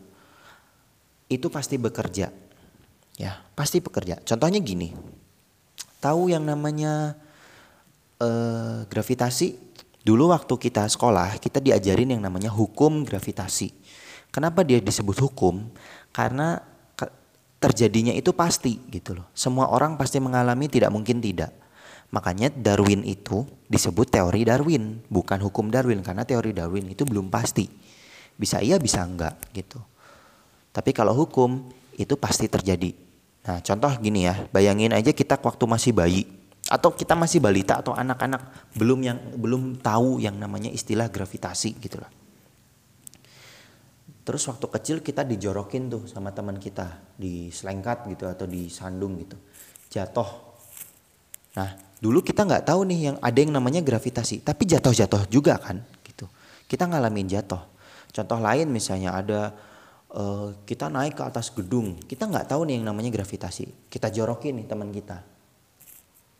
itu 1.32 1.48
pasti 1.48 1.80
bekerja, 1.80 2.28
ya 3.16 3.32
pasti 3.56 3.80
bekerja. 3.80 4.20
Contohnya 4.28 4.60
gini, 4.60 4.92
tahu 6.02 6.34
yang 6.34 6.42
namanya 6.42 7.14
uh, 8.18 8.82
gravitasi 8.90 9.54
dulu 10.02 10.34
waktu 10.34 10.50
kita 10.58 10.90
sekolah 10.90 11.38
kita 11.38 11.62
diajarin 11.62 12.18
yang 12.18 12.22
namanya 12.22 12.50
hukum 12.50 13.06
gravitasi. 13.06 13.70
Kenapa 14.34 14.66
dia 14.66 14.82
disebut 14.82 15.22
hukum? 15.22 15.70
Karena 16.10 16.58
terjadinya 17.62 18.10
itu 18.10 18.34
pasti 18.34 18.82
gitu 18.90 19.22
loh. 19.22 19.30
Semua 19.38 19.70
orang 19.70 19.94
pasti 19.94 20.18
mengalami 20.18 20.66
tidak 20.66 20.90
mungkin 20.90 21.22
tidak. 21.22 21.54
Makanya 22.10 22.50
Darwin 22.52 23.06
itu 23.06 23.46
disebut 23.70 24.10
teori 24.10 24.44
Darwin, 24.44 25.00
bukan 25.08 25.38
hukum 25.40 25.70
Darwin 25.70 26.02
karena 26.02 26.26
teori 26.26 26.50
Darwin 26.52 26.90
itu 26.90 27.06
belum 27.06 27.30
pasti. 27.30 27.70
Bisa 28.34 28.58
iya 28.58 28.82
bisa 28.82 29.06
enggak 29.06 29.38
gitu. 29.54 29.78
Tapi 30.74 30.90
kalau 30.90 31.14
hukum 31.14 31.70
itu 31.94 32.18
pasti 32.18 32.50
terjadi. 32.50 32.92
Nah, 33.42 33.58
contoh 33.58 33.92
gini 33.98 34.26
ya, 34.30 34.46
bayangin 34.54 34.94
aja 34.94 35.10
kita 35.10 35.38
waktu 35.42 35.64
masih 35.66 35.90
bayi 35.90 36.22
atau 36.70 36.94
kita 36.94 37.18
masih 37.18 37.42
balita 37.42 37.82
atau 37.82 37.90
anak-anak 37.90 38.70
belum 38.78 39.00
yang 39.02 39.18
belum 39.34 39.82
tahu 39.82 40.22
yang 40.22 40.38
namanya 40.38 40.70
istilah 40.70 41.10
gravitasi 41.10 41.74
gitu 41.82 41.98
lah. 41.98 42.10
terus 44.22 44.46
waktu 44.46 44.62
kecil 44.70 44.96
kita 45.02 45.26
dijorokin 45.26 45.90
tuh 45.90 46.02
sama 46.06 46.30
teman 46.30 46.54
kita 46.54 47.02
di 47.18 47.50
selengkat 47.50 48.06
gitu 48.06 48.30
atau 48.30 48.46
di 48.46 48.70
sandung 48.70 49.18
gitu 49.18 49.34
jatuh. 49.90 50.30
Nah 51.58 51.74
dulu 51.98 52.22
kita 52.22 52.46
nggak 52.46 52.70
tahu 52.70 52.86
nih 52.86 53.00
yang 53.10 53.16
ada 53.18 53.38
yang 53.42 53.50
namanya 53.50 53.82
gravitasi 53.82 54.46
tapi 54.46 54.62
jatuh-jatuh 54.70 55.26
juga 55.26 55.58
kan 55.58 55.82
gitu. 56.06 56.30
Kita 56.70 56.86
ngalamin 56.86 57.26
jatuh. 57.26 57.66
Contoh 58.14 58.38
lain 58.38 58.70
misalnya 58.70 59.10
ada 59.18 59.50
uh, 60.12 60.48
kita 60.64 60.92
naik 60.92 61.18
ke 61.18 61.24
atas 61.24 61.52
gedung. 61.52 61.96
Kita 62.04 62.28
nggak 62.28 62.52
tahu 62.52 62.68
nih 62.68 62.80
yang 62.80 62.92
namanya 62.92 63.10
gravitasi. 63.12 63.88
Kita 63.88 64.12
jorokin 64.12 64.60
nih 64.62 64.66
teman 64.68 64.88
kita. 64.92 65.18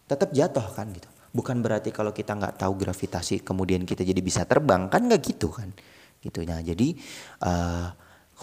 Tetap 0.09 0.31
jatuh 0.33 0.67
kan 0.73 0.93
gitu. 0.93 1.09
Bukan 1.33 1.65
berarti 1.65 1.89
kalau 1.89 2.13
kita 2.13 2.37
nggak 2.37 2.61
tahu 2.61 2.77
gravitasi 2.77 3.41
kemudian 3.41 3.89
kita 3.89 4.05
jadi 4.05 4.21
bisa 4.21 4.45
terbang. 4.45 4.93
Kan 4.93 5.09
nggak 5.09 5.23
gitu 5.25 5.49
kan. 5.49 5.73
Gitu. 6.21 6.45
Nah 6.45 6.61
jadi 6.61 6.93
uh, 7.43 7.89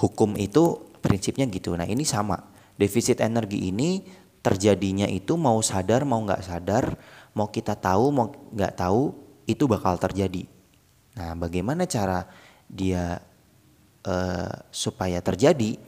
hukum 0.02 0.34
itu 0.36 0.90
prinsipnya 1.00 1.46
gitu. 1.48 1.78
Nah 1.78 1.86
ini 1.86 2.04
sama. 2.04 2.38
Defisit 2.80 3.20
energi 3.20 3.70
ini 3.70 4.02
terjadinya 4.40 5.04
itu 5.04 5.36
mau 5.36 5.60
sadar 5.60 6.08
mau 6.08 6.24
nggak 6.24 6.48
sadar 6.48 6.96
mau 7.36 7.52
kita 7.52 7.76
tahu 7.76 8.06
mau 8.08 8.32
nggak 8.32 8.74
tahu 8.80 9.12
itu 9.46 9.68
bakal 9.68 10.00
terjadi. 10.00 10.48
Nah 11.20 11.36
bagaimana 11.36 11.84
cara 11.84 12.24
dia 12.70 13.20
uh, 14.08 14.54
supaya 14.70 15.20
terjadi 15.20 15.80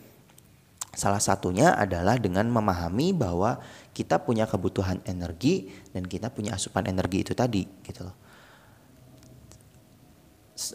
salah 0.92 1.24
satunya 1.24 1.72
adalah 1.72 2.20
dengan 2.20 2.52
memahami 2.52 3.16
bahwa 3.16 3.62
kita 3.96 4.20
punya 4.20 4.44
kebutuhan 4.44 5.00
energi 5.08 5.72
dan 5.96 6.04
kita 6.04 6.28
punya 6.32 6.56
asupan 6.56 6.88
energi 6.88 7.24
itu 7.24 7.32
tadi 7.32 7.64
gitu 7.86 8.04
loh 8.04 8.16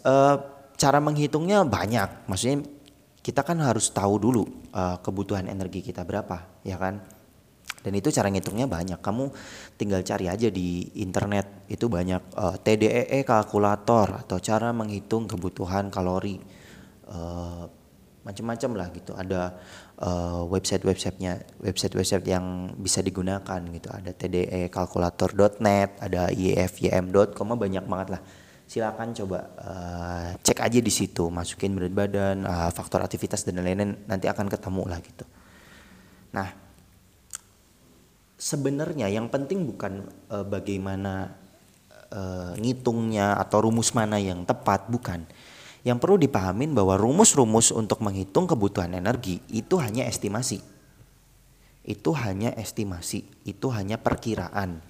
uh, 0.03 0.35
cara 0.75 0.99
menghitungnya 0.99 1.63
banyak. 1.63 2.27
Maksudnya 2.27 2.67
kita 3.23 3.43
kan 3.43 3.59
harus 3.63 3.91
tahu 3.91 4.19
dulu 4.19 4.43
uh, 4.71 4.99
kebutuhan 4.99 5.47
energi 5.47 5.83
kita 5.83 6.03
berapa, 6.03 6.43
ya 6.63 6.75
kan? 6.79 6.99
Dan 7.83 7.93
itu 7.95 8.11
cara 8.11 8.27
ngitungnya 8.27 8.67
banyak. 8.67 8.99
Kamu 8.99 9.31
tinggal 9.79 10.03
cari 10.03 10.27
aja 10.27 10.51
di 10.51 10.91
internet 10.99 11.71
itu 11.71 11.87
banyak 11.87 12.19
eh, 12.35 12.55
TDEE 12.59 13.07
e 13.07 13.19
kalkulator 13.23 14.27
atau 14.27 14.43
cara 14.43 14.75
menghitung 14.75 15.23
kebutuhan 15.23 15.87
kalori. 15.87 16.35
Uh, 17.07 17.65
macam-macam 18.27 18.71
lah 18.75 18.87
gitu. 18.91 19.15
Ada 19.15 19.55
uh, 20.03 20.43
website-websitenya, 20.51 21.63
website-website 21.63 22.27
yang 22.27 22.75
bisa 22.75 22.99
digunakan 22.99 23.59
gitu. 23.71 23.87
Ada 23.87 24.11
tdekalkulator.net, 24.11 26.03
ada 26.03 26.27
iefym.com 26.35 27.55
banyak 27.55 27.87
banget 27.87 28.19
lah 28.19 28.21
silakan 28.67 29.15
coba 29.15 29.39
uh, 29.63 30.27
cek 30.43 30.59
aja 30.59 30.79
di 30.83 30.91
situ 30.91 31.31
masukin 31.31 31.71
berat 31.71 31.95
badan 31.95 32.43
uh, 32.43 32.67
faktor 32.75 32.99
aktivitas 32.99 33.47
dan 33.47 33.63
lain-lain 33.63 33.95
nanti 34.11 34.27
akan 34.27 34.51
ketemu 34.51 34.83
lah 34.91 34.99
gitu 34.99 35.23
nah 36.35 36.51
sebenarnya 38.35 39.07
yang 39.07 39.31
penting 39.31 39.63
bukan 39.63 40.03
uh, 40.27 40.43
bagaimana 40.43 41.31
uh, 42.11 42.59
ngitungnya 42.59 43.39
atau 43.39 43.63
rumus 43.63 43.95
mana 43.95 44.19
yang 44.19 44.43
tepat 44.43 44.91
bukan 44.91 45.23
yang 45.85 46.01
perlu 46.01 46.17
dipahamin 46.17 46.73
bahwa 46.73 46.97
rumus-rumus 46.97 47.73
untuk 47.73 48.01
menghitung 48.01 48.49
kebutuhan 48.49 48.95
energi 48.97 49.43
itu 49.51 49.77
hanya 49.77 50.05
estimasi 50.05 50.61
itu 51.87 52.11
hanya 52.15 52.51
estimasi 52.55 53.23
itu 53.47 53.67
hanya 53.71 53.97
perkiraan 53.97 54.83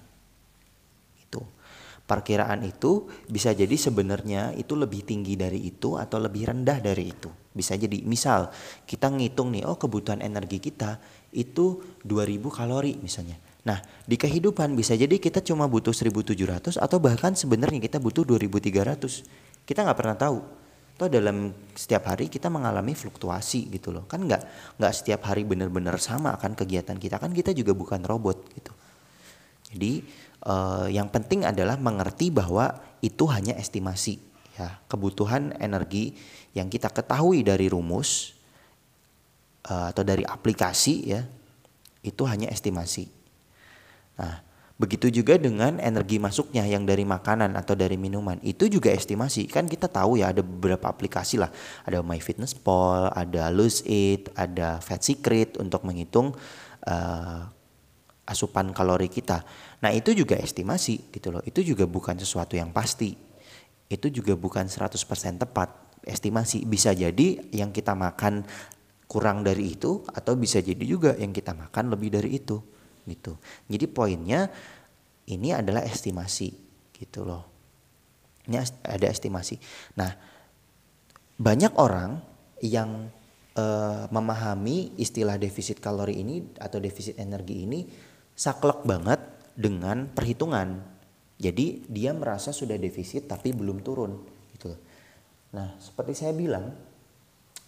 Perkiraan 2.08 2.64
itu 2.64 3.04
bisa 3.28 3.52
jadi 3.52 3.76
sebenarnya 3.76 4.56
itu 4.56 4.72
lebih 4.72 5.04
tinggi 5.04 5.36
dari 5.36 5.68
itu 5.68 6.00
atau 6.00 6.16
lebih 6.16 6.48
rendah 6.48 6.80
dari 6.80 7.12
itu. 7.12 7.28
Bisa 7.52 7.76
jadi 7.76 8.00
misal 8.00 8.48
kita 8.88 9.12
ngitung 9.12 9.52
nih 9.52 9.68
oh 9.68 9.76
kebutuhan 9.76 10.24
energi 10.24 10.56
kita 10.56 10.96
itu 11.36 11.76
2000 12.08 12.48
kalori 12.48 12.96
misalnya. 12.96 13.36
Nah, 13.68 13.84
di 14.08 14.16
kehidupan 14.16 14.72
bisa 14.72 14.96
jadi 14.96 15.20
kita 15.20 15.44
cuma 15.44 15.68
butuh 15.68 15.92
1700 15.92 16.80
atau 16.80 16.96
bahkan 16.96 17.36
sebenarnya 17.36 17.76
kita 17.76 18.00
butuh 18.00 18.24
2300. 18.24 19.68
Kita 19.68 19.84
nggak 19.84 19.98
pernah 20.00 20.16
tahu. 20.16 20.40
Toh 20.98 21.06
dalam 21.06 21.54
setiap 21.78 22.10
hari 22.10 22.26
kita 22.26 22.50
mengalami 22.50 22.90
fluktuasi 22.90 23.70
gitu 23.70 23.94
loh. 23.94 24.10
Kan 24.10 24.26
nggak 24.26 24.74
nggak 24.82 24.92
setiap 24.92 25.30
hari 25.30 25.46
benar-benar 25.46 25.94
sama 26.02 26.34
kan 26.34 26.58
kegiatan 26.58 26.98
kita. 26.98 27.22
Kan 27.22 27.30
kita 27.30 27.54
juga 27.54 27.70
bukan 27.70 28.02
robot 28.02 28.50
gitu. 28.50 28.74
Jadi 29.70 30.02
uh, 30.42 30.90
yang 30.90 31.06
penting 31.06 31.46
adalah 31.46 31.78
mengerti 31.78 32.34
bahwa 32.34 32.74
itu 32.98 33.30
hanya 33.30 33.54
estimasi 33.54 34.18
ya 34.58 34.74
kebutuhan 34.90 35.54
energi 35.62 36.18
yang 36.50 36.66
kita 36.66 36.90
ketahui 36.90 37.46
dari 37.46 37.70
rumus 37.70 38.34
uh, 39.70 39.94
atau 39.94 40.02
dari 40.02 40.26
aplikasi 40.26 40.94
ya 41.06 41.22
itu 42.02 42.22
hanya 42.26 42.50
estimasi. 42.50 43.06
Nah, 44.18 44.47
begitu 44.78 45.10
juga 45.10 45.34
dengan 45.34 45.82
energi 45.82 46.22
masuknya 46.22 46.62
yang 46.62 46.86
dari 46.86 47.02
makanan 47.02 47.58
atau 47.58 47.74
dari 47.74 47.98
minuman 47.98 48.38
itu 48.46 48.70
juga 48.70 48.94
estimasi 48.94 49.50
kan 49.50 49.66
kita 49.66 49.90
tahu 49.90 50.22
ya 50.22 50.30
ada 50.30 50.38
beberapa 50.38 50.86
aplikasi 50.86 51.42
lah 51.42 51.50
ada 51.82 51.98
MyFitnessPal, 51.98 53.10
ada 53.10 53.50
Lose 53.50 53.82
It, 53.84 54.30
ada 54.38 54.78
Fat 54.78 55.02
Secret 55.02 55.58
untuk 55.58 55.82
menghitung 55.82 56.30
uh, 56.86 57.42
asupan 58.28 58.76
kalori 58.76 59.08
kita. 59.08 59.40
Nah, 59.80 59.88
itu 59.90 60.12
juga 60.12 60.36
estimasi 60.36 61.08
gitu 61.08 61.32
loh. 61.32 61.42
Itu 61.48 61.64
juga 61.64 61.88
bukan 61.88 62.20
sesuatu 62.20 62.60
yang 62.60 62.76
pasti. 62.76 63.16
Itu 63.88 64.12
juga 64.12 64.36
bukan 64.36 64.68
100% 64.68 65.00
tepat. 65.40 65.68
Estimasi 66.04 66.68
bisa 66.68 66.92
jadi 66.92 67.40
yang 67.56 67.72
kita 67.72 67.96
makan 67.96 68.44
kurang 69.08 69.40
dari 69.40 69.72
itu 69.72 70.04
atau 70.12 70.36
bisa 70.36 70.60
jadi 70.60 70.84
juga 70.84 71.16
yang 71.16 71.32
kita 71.32 71.56
makan 71.56 71.96
lebih 71.96 72.12
dari 72.12 72.36
itu 72.36 72.60
gitu. 73.08 73.40
Jadi 73.66 73.88
poinnya 73.88 74.52
ini 75.28 75.52
adalah 75.52 75.84
estimasi 75.84 76.52
gitu 76.92 77.24
loh. 77.24 77.44
Ini 78.48 78.56
ada 78.84 79.06
estimasi. 79.08 79.60
Nah, 79.96 80.12
banyak 81.36 81.72
orang 81.76 82.20
yang 82.64 83.12
uh, 83.54 84.04
memahami 84.08 84.96
istilah 84.96 85.36
defisit 85.36 85.78
kalori 85.78 86.20
ini 86.20 86.42
atau 86.58 86.80
defisit 86.80 87.20
energi 87.20 87.68
ini 87.68 87.80
saklek 88.32 88.86
banget 88.88 89.20
dengan 89.58 90.08
perhitungan. 90.10 90.80
Jadi 91.38 91.86
dia 91.86 92.10
merasa 92.14 92.50
sudah 92.50 92.74
defisit 92.74 93.30
tapi 93.30 93.54
belum 93.54 93.84
turun 93.84 94.18
gitu. 94.56 94.74
Nah, 95.54 95.78
seperti 95.78 96.18
saya 96.18 96.34
bilang 96.34 96.74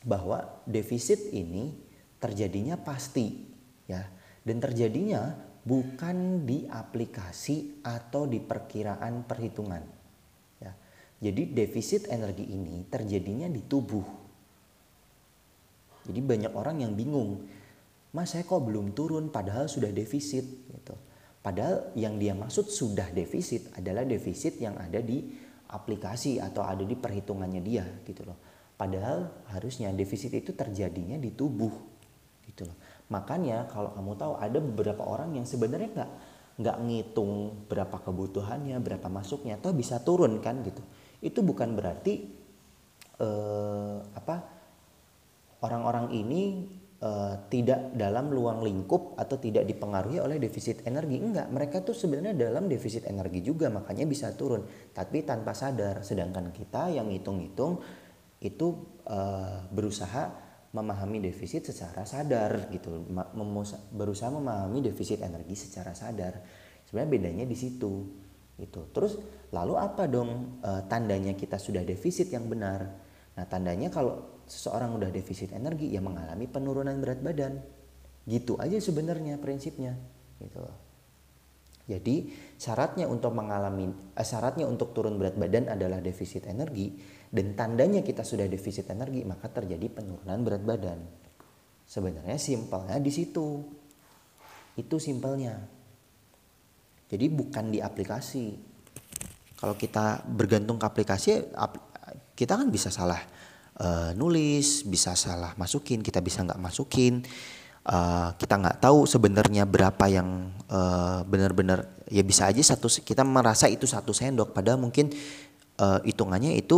bahwa 0.03 0.65
defisit 0.65 1.31
ini 1.31 1.77
terjadinya 2.21 2.77
pasti 2.81 3.47
ya 3.89 4.05
dan 4.45 4.57
terjadinya 4.59 5.37
bukan 5.61 6.49
di 6.49 6.65
aplikasi 6.65 7.85
atau 7.85 8.25
di 8.25 8.41
perkiraan 8.41 9.29
perhitungan. 9.29 9.83
Ya. 10.61 10.73
Jadi 11.21 11.53
defisit 11.53 12.09
energi 12.09 12.49
ini 12.49 12.89
terjadinya 12.89 13.47
di 13.47 13.61
tubuh. 13.65 14.07
Jadi 16.09 16.21
banyak 16.25 16.53
orang 16.57 16.81
yang 16.81 16.97
bingung 16.97 17.45
mas 18.11 18.35
saya 18.35 18.43
kok 18.43 18.67
belum 18.67 18.91
turun 18.97 19.31
padahal 19.31 19.71
sudah 19.71 19.93
defisit 19.95 20.43
gitu. 20.73 20.97
Padahal 21.41 21.95
yang 21.97 22.21
dia 22.21 22.37
maksud 22.37 22.69
sudah 22.69 23.09
defisit 23.15 23.73
adalah 23.79 24.05
defisit 24.05 24.61
yang 24.61 24.77
ada 24.77 25.01
di 25.01 25.25
aplikasi 25.71 26.43
atau 26.43 26.67
ada 26.67 26.83
di 26.83 26.99
perhitungannya 26.99 27.63
dia 27.63 27.87
gitu 28.05 28.27
loh. 28.27 28.37
Padahal 28.77 29.45
harusnya 29.53 29.93
defisit 29.93 30.33
itu 30.37 30.53
terjadinya 30.57 31.17
di 31.17 31.31
tubuh 31.33 31.73
gitu 32.45 32.67
loh. 32.67 32.77
Makanya 33.11 33.67
kalau 33.67 33.91
kamu 33.93 34.13
tahu 34.17 34.33
ada 34.39 34.59
beberapa 34.63 35.03
orang 35.05 35.35
yang 35.35 35.47
sebenarnya 35.47 35.91
nggak 35.93 36.13
nggak 36.61 36.77
ngitung 36.87 37.33
berapa 37.67 37.97
kebutuhannya, 37.99 38.79
berapa 38.79 39.09
masuknya, 39.11 39.59
atau 39.59 39.75
bisa 39.75 39.99
turun 40.01 40.39
kan 40.39 40.63
gitu. 40.63 40.83
Itu 41.19 41.43
bukan 41.43 41.75
berarti 41.75 42.31
eh, 43.19 43.97
apa 44.15 44.37
orang-orang 45.61 46.15
ini 46.17 46.43
uh, 47.05 47.35
tidak 47.49 47.93
dalam 47.97 48.33
luang 48.33 48.65
lingkup 48.65 49.17
atau 49.17 49.37
tidak 49.41 49.65
dipengaruhi 49.69 50.21
oleh 50.21 50.37
defisit 50.41 50.85
energi 50.89 51.21
enggak 51.21 51.49
mereka 51.53 51.85
tuh 51.85 51.97
sebenarnya 51.97 52.37
dalam 52.37 52.69
defisit 52.69 53.09
energi 53.09 53.45
juga 53.45 53.73
makanya 53.73 54.05
bisa 54.09 54.33
turun 54.37 54.65
tapi 54.93 55.25
tanpa 55.25 55.57
sadar 55.57 56.05
sedangkan 56.05 56.53
kita 56.53 56.93
yang 56.93 57.09
hitung-hitung 57.13 57.81
itu 58.41 58.67
uh, 59.09 59.69
berusaha 59.69 60.50
memahami 60.71 61.19
defisit 61.19 61.67
secara 61.67 62.07
sadar 62.07 62.71
gitu. 62.71 63.07
Berusaha 63.91 64.31
memahami 64.31 64.85
defisit 64.85 65.23
energi 65.23 65.59
secara 65.59 65.95
sadar. 65.95 66.39
Sebenarnya 66.87 67.11
bedanya 67.11 67.45
di 67.47 67.57
situ 67.59 67.93
itu 68.61 68.93
terus 68.93 69.17
lalu 69.57 69.73
apa 69.81 70.05
dong 70.05 70.61
uh, 70.61 70.85
tandanya 70.85 71.33
kita 71.33 71.57
sudah 71.57 71.83
defisit 71.83 72.31
yang 72.31 72.47
benar? 72.47 72.87
Nah 73.35 73.45
tandanya 73.49 73.89
kalau 73.89 74.43
seseorang 74.45 74.95
udah 75.01 75.11
defisit 75.11 75.55
energi 75.57 75.91
ya 75.91 76.03
mengalami 76.03 76.47
penurunan 76.47 76.95
berat 77.03 77.21
badan. 77.23 77.59
Gitu 78.29 78.55
aja 78.61 78.77
sebenarnya 78.79 79.41
prinsipnya 79.41 79.97
gitu 80.41 80.65
Jadi 81.89 82.31
syaratnya 82.55 83.07
untuk 83.11 83.35
mengalami 83.35 83.91
eh, 84.15 84.27
syaratnya 84.27 84.69
untuk 84.69 84.95
turun 84.95 85.17
berat 85.19 85.35
badan 85.35 85.73
adalah 85.73 85.99
defisit 85.99 86.47
energi 86.47 86.95
dan 87.31 87.55
tandanya 87.55 88.03
kita 88.03 88.27
sudah 88.27 88.47
defisit 88.47 88.91
energi 88.91 89.23
maka 89.23 89.51
terjadi 89.51 89.87
penurunan 89.91 90.39
berat 90.43 90.63
badan. 90.63 91.01
Sebenarnya 91.87 92.39
simpelnya 92.39 92.99
di 93.03 93.11
situ. 93.11 93.63
Itu 94.79 95.03
simpelnya. 95.03 95.59
Jadi 97.11 97.27
bukan 97.27 97.75
di 97.75 97.83
aplikasi. 97.83 98.55
Kalau 99.59 99.75
kita 99.75 100.23
bergantung 100.25 100.79
ke 100.79 100.87
aplikasi 100.87 101.51
kita 102.39 102.57
kan 102.57 102.73
bisa 102.73 102.89
salah 102.89 103.21
uh, 103.83 104.17
nulis, 104.17 104.89
bisa 104.89 105.13
salah 105.13 105.53
masukin, 105.61 106.01
kita 106.01 106.25
bisa 106.25 106.41
nggak 106.47 106.57
masukin. 106.57 107.21
Uh, 107.81 108.37
kita 108.37 108.61
nggak 108.61 108.85
tahu 108.85 109.09
sebenarnya 109.09 109.65
berapa 109.65 110.05
yang 110.05 110.53
uh, 110.69 111.25
benar-benar 111.25 111.89
ya 112.13 112.21
bisa 112.21 112.53
aja 112.53 112.61
satu 112.61 112.93
kita 112.93 113.25
merasa 113.25 113.73
itu 113.73 113.89
satu 113.89 114.13
sendok 114.13 114.53
padahal 114.53 114.77
mungkin 114.77 115.09
uh, 115.81 115.99
itu 116.05 116.77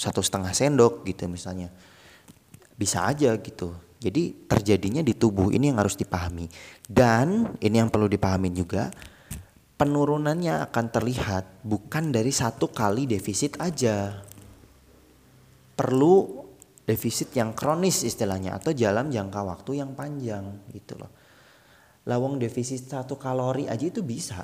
satu 0.00 0.24
setengah 0.24 0.56
sendok 0.56 1.04
gitu 1.04 1.28
misalnya. 1.28 1.68
Bisa 2.72 3.04
aja 3.04 3.36
gitu. 3.36 3.76
Jadi 4.00 4.48
terjadinya 4.48 5.04
di 5.04 5.12
tubuh 5.12 5.52
ini 5.52 5.68
yang 5.68 5.76
harus 5.76 5.92
dipahami. 5.92 6.48
Dan 6.88 7.52
ini 7.60 7.76
yang 7.76 7.92
perlu 7.92 8.08
dipahami 8.08 8.48
juga 8.48 8.88
penurunannya 9.76 10.64
akan 10.68 10.86
terlihat 10.88 11.64
bukan 11.64 12.12
dari 12.12 12.32
satu 12.32 12.72
kali 12.72 13.04
defisit 13.04 13.60
aja. 13.60 14.24
Perlu 15.76 16.39
defisit 16.90 17.30
yang 17.38 17.54
kronis 17.54 18.02
istilahnya 18.02 18.58
atau 18.58 18.74
dalam 18.74 19.14
jangka 19.14 19.40
waktu 19.46 19.78
yang 19.78 19.94
panjang 19.94 20.66
gitu 20.74 20.98
loh. 20.98 21.10
Lawang 22.10 22.42
defisit 22.42 22.90
satu 22.90 23.14
kalori 23.14 23.70
aja 23.70 23.86
itu 23.86 24.02
bisa. 24.02 24.42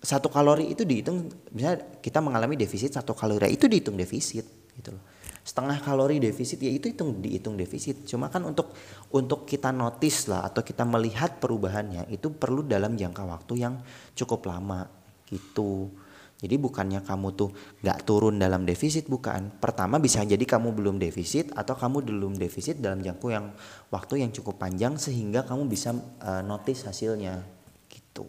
Satu 0.00 0.32
kalori 0.32 0.72
itu 0.72 0.88
dihitung, 0.88 1.28
misalnya 1.52 2.00
kita 2.00 2.24
mengalami 2.24 2.56
defisit 2.56 2.96
satu 2.96 3.12
kalori 3.12 3.52
itu 3.52 3.68
dihitung 3.68 4.00
defisit 4.00 4.72
gitu 4.72 4.96
loh. 4.96 5.04
Setengah 5.46 5.78
kalori 5.78 6.16
defisit 6.18 6.58
ya 6.58 6.72
itu 6.72 6.88
hitung 6.90 7.20
dihitung 7.20 7.54
defisit. 7.54 8.08
Cuma 8.08 8.32
kan 8.32 8.42
untuk 8.48 8.72
untuk 9.12 9.44
kita 9.44 9.70
notice 9.70 10.32
lah 10.32 10.48
atau 10.48 10.64
kita 10.64 10.82
melihat 10.82 11.38
perubahannya 11.38 12.08
itu 12.10 12.32
perlu 12.32 12.64
dalam 12.64 12.96
jangka 12.96 13.22
waktu 13.22 13.52
yang 13.60 13.78
cukup 14.16 14.48
lama 14.48 14.88
gitu. 15.28 15.92
Jadi 16.36 16.60
bukannya 16.60 17.00
kamu 17.00 17.32
tuh 17.32 17.48
nggak 17.80 18.04
turun 18.04 18.36
dalam 18.36 18.68
defisit 18.68 19.08
bukan. 19.08 19.56
Pertama 19.56 19.96
bisa 19.96 20.20
jadi 20.20 20.44
kamu 20.44 20.76
belum 20.76 21.00
defisit 21.00 21.48
atau 21.56 21.72
kamu 21.72 22.04
belum 22.04 22.36
defisit 22.36 22.76
dalam 22.76 23.00
jangka 23.00 23.28
yang 23.32 23.56
waktu 23.88 24.20
yang 24.20 24.30
cukup 24.36 24.60
panjang 24.60 25.00
sehingga 25.00 25.48
kamu 25.48 25.64
bisa 25.64 25.96
uh, 26.20 26.44
notice 26.44 26.84
hasilnya. 26.84 27.40
Gitu. 27.88 28.28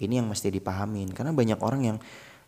Ini 0.00 0.24
yang 0.24 0.32
mesti 0.32 0.48
dipahamin. 0.48 1.12
Karena 1.12 1.36
banyak 1.36 1.60
orang 1.60 1.82
yang 1.84 1.98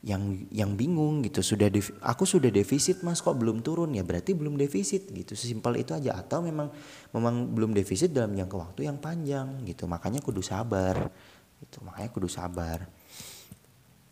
yang 0.01 0.23
yang 0.49 0.73
bingung 0.73 1.21
gitu. 1.21 1.45
Sudah 1.45 1.69
dev, 1.69 1.93
aku 2.01 2.25
sudah 2.25 2.49
defisit 2.49 3.05
mas 3.05 3.21
kok 3.21 3.37
belum 3.37 3.61
turun? 3.61 3.93
Ya 3.93 4.01
berarti 4.01 4.33
belum 4.33 4.57
defisit 4.57 5.05
gitu. 5.13 5.37
Sesimpel 5.37 5.85
itu 5.85 5.93
aja. 5.93 6.17
Atau 6.17 6.41
memang 6.41 6.73
memang 7.13 7.45
belum 7.53 7.77
defisit 7.77 8.09
dalam 8.17 8.33
jangka 8.33 8.57
waktu 8.57 8.89
yang 8.89 8.97
panjang 8.97 9.69
gitu. 9.69 9.85
Makanya 9.85 10.25
kudu 10.25 10.41
sabar 10.41 11.13
gitu. 11.61 11.85
Makanya 11.85 12.09
kudu 12.09 12.33
sabar 12.33 12.89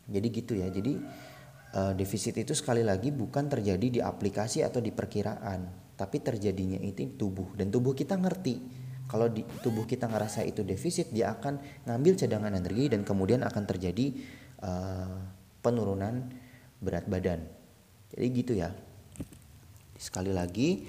jadi 0.07 0.27
gitu 0.31 0.55
ya. 0.55 0.71
Jadi 0.71 0.99
uh, 1.75 1.93
defisit 1.99 2.39
itu 2.39 2.55
sekali 2.55 2.87
lagi 2.87 3.11
bukan 3.11 3.51
terjadi 3.51 3.87
di 3.87 4.01
aplikasi 4.01 4.63
atau 4.63 4.79
di 4.79 4.95
perkiraan, 4.95 5.93
tapi 5.99 6.23
terjadinya 6.23 6.79
itu 6.81 7.19
tubuh 7.19 7.55
dan 7.59 7.69
tubuh 7.69 7.93
kita 7.93 8.15
ngerti. 8.15 8.87
Kalau 9.07 9.31
di 9.31 9.47
tubuh 9.63 9.87
kita 9.87 10.11
ngerasa 10.11 10.43
itu 10.43 10.67
defisit, 10.67 11.15
dia 11.15 11.31
akan 11.31 11.87
ngambil 11.87 12.19
cadangan 12.19 12.51
energi 12.51 12.91
dan 12.91 13.07
kemudian 13.07 13.47
akan 13.47 13.63
terjadi 13.63 14.19
uh, 14.67 15.23
penurunan 15.63 16.27
berat 16.83 17.07
badan. 17.07 17.47
Jadi 18.11 18.27
gitu 18.35 18.53
ya. 18.59 18.75
Sekali 19.95 20.35
lagi, 20.35 20.83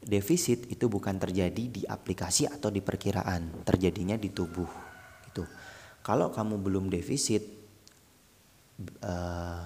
defisit 0.00 0.72
itu 0.72 0.88
bukan 0.88 1.20
terjadi 1.20 1.64
di 1.68 1.82
aplikasi 1.84 2.48
atau 2.48 2.72
di 2.72 2.80
perkiraan, 2.80 3.60
terjadinya 3.68 4.16
di 4.16 4.32
tubuh. 4.32 4.68
Gitu. 5.28 5.44
Kalau 6.00 6.32
kamu 6.32 6.64
belum 6.64 6.88
defisit, 6.88 7.59
uh, 9.04 9.62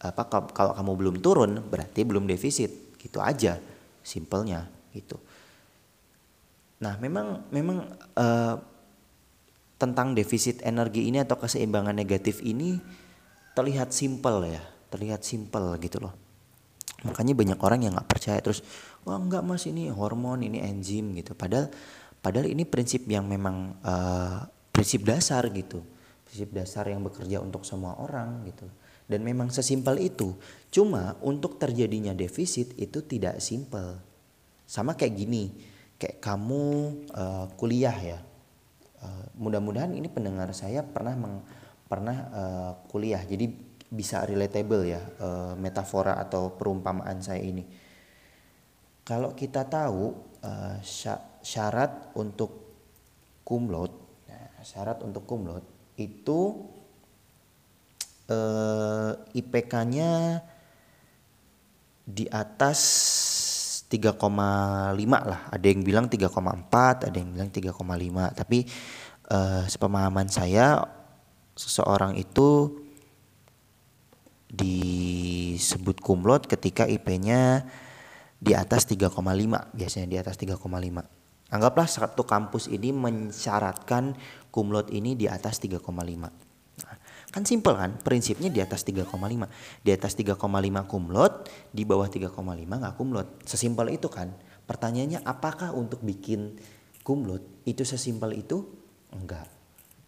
apa 0.00 0.22
kalau 0.50 0.72
kamu 0.72 0.92
belum 0.96 1.16
turun 1.20 1.60
berarti 1.68 2.02
belum 2.02 2.24
defisit. 2.26 2.96
Gitu 3.00 3.16
aja 3.16 3.56
simpelnya 4.04 4.68
gitu. 4.92 5.16
Nah 6.84 6.96
memang 7.00 7.48
memang 7.48 7.84
uh, 8.16 8.56
tentang 9.80 10.12
defisit 10.12 10.60
energi 10.60 11.08
ini 11.08 11.24
atau 11.24 11.40
keseimbangan 11.40 11.96
negatif 11.96 12.44
ini 12.44 12.76
terlihat 13.56 13.92
simpel 13.96 14.44
ya 14.44 14.60
terlihat 14.92 15.24
simpel 15.24 15.78
gitu 15.80 16.02
loh. 16.02 16.12
Makanya 17.06 17.32
banyak 17.32 17.58
orang 17.64 17.80
yang 17.88 17.92
nggak 17.96 18.10
percaya 18.10 18.38
terus 18.44 18.60
wah 19.08 19.16
nggak 19.16 19.40
mas 19.40 19.64
ini 19.64 19.88
hormon 19.88 20.44
ini 20.44 20.60
enzim 20.60 21.16
gitu. 21.16 21.32
Padahal 21.32 21.72
padahal 22.20 22.52
ini 22.52 22.68
prinsip 22.68 23.08
yang 23.08 23.24
memang 23.24 23.80
uh, 23.80 24.44
prinsip 24.68 25.08
dasar 25.08 25.48
gitu 25.48 25.80
prinsip 26.30 26.54
dasar 26.54 26.86
yang 26.86 27.02
bekerja 27.02 27.42
untuk 27.42 27.66
semua 27.66 27.98
orang 27.98 28.46
gitu. 28.46 28.70
Dan 29.10 29.26
memang 29.26 29.50
sesimpel 29.50 29.98
itu. 29.98 30.38
Cuma 30.70 31.18
untuk 31.26 31.58
terjadinya 31.58 32.14
defisit 32.14 32.78
itu 32.78 33.02
tidak 33.02 33.42
simpel. 33.42 33.98
Sama 34.62 34.94
kayak 34.94 35.18
gini, 35.18 35.50
kayak 35.98 36.22
kamu 36.22 36.62
uh, 37.10 37.50
kuliah 37.58 37.98
ya. 37.98 38.22
Uh, 39.02 39.26
mudah-mudahan 39.42 39.90
ini 39.90 40.06
pendengar 40.06 40.54
saya 40.54 40.86
pernah 40.86 41.18
meng, 41.18 41.42
pernah 41.90 42.16
uh, 42.30 42.72
kuliah. 42.86 43.26
Jadi 43.26 43.50
bisa 43.90 44.22
relatable 44.22 44.86
ya 44.86 45.02
uh, 45.18 45.58
metafora 45.58 46.14
atau 46.22 46.54
perumpamaan 46.54 47.18
saya 47.18 47.42
ini. 47.42 47.66
Kalau 49.02 49.34
kita 49.34 49.66
tahu 49.66 50.14
uh, 50.46 50.78
syarat 51.42 52.14
untuk 52.14 52.70
kumlot, 53.42 53.90
nah, 54.30 54.62
syarat 54.62 55.02
untuk 55.02 55.26
kumlot 55.26 55.79
itu 55.96 56.70
eh, 58.30 59.12
IPK-nya 59.34 60.42
di 62.06 62.26
atas 62.30 62.78
3,5 63.90 64.18
lah. 65.06 65.40
Ada 65.50 65.66
yang 65.66 65.82
bilang 65.82 66.06
3,4, 66.06 67.10
ada 67.10 67.16
yang 67.16 67.30
bilang 67.34 67.50
3,5. 67.50 68.38
Tapi 68.38 68.58
eh, 69.30 69.64
sepemahaman 69.66 70.28
saya 70.30 70.86
seseorang 71.58 72.14
itu 72.18 72.78
disebut 74.50 76.02
kumlot 76.02 76.50
ketika 76.50 76.82
IP-nya 76.86 77.62
di 78.40 78.56
atas 78.56 78.88
3,5 78.88 79.14
biasanya 79.76 80.08
di 80.10 80.18
atas 80.18 80.34
3,5 80.40 80.58
anggaplah 81.54 81.86
satu 81.86 82.24
kampus 82.24 82.66
ini 82.66 82.90
mensyaratkan 82.90 84.16
kumlot 84.50 84.90
ini 84.90 85.14
di 85.14 85.30
atas 85.30 85.62
3,5. 85.62 85.80
Nah, 86.80 86.96
kan 87.30 87.42
simpel 87.46 87.74
kan, 87.78 87.90
prinsipnya 88.02 88.50
di 88.50 88.60
atas 88.60 88.82
3,5. 88.82 89.46
Di 89.80 89.90
atas 89.94 90.12
3,5 90.18 90.86
kumlot, 90.90 91.32
di 91.70 91.82
bawah 91.86 92.10
3,5 92.10 92.34
nggak 92.66 92.94
kumlot. 92.98 93.46
Sesimpel 93.46 93.94
itu 93.94 94.10
kan. 94.10 94.34
Pertanyaannya 94.66 95.22
apakah 95.26 95.74
untuk 95.74 96.02
bikin 96.02 96.58
kumlot 97.02 97.42
itu 97.66 97.82
sesimpel 97.86 98.38
itu? 98.38 98.66
Enggak. 99.14 99.46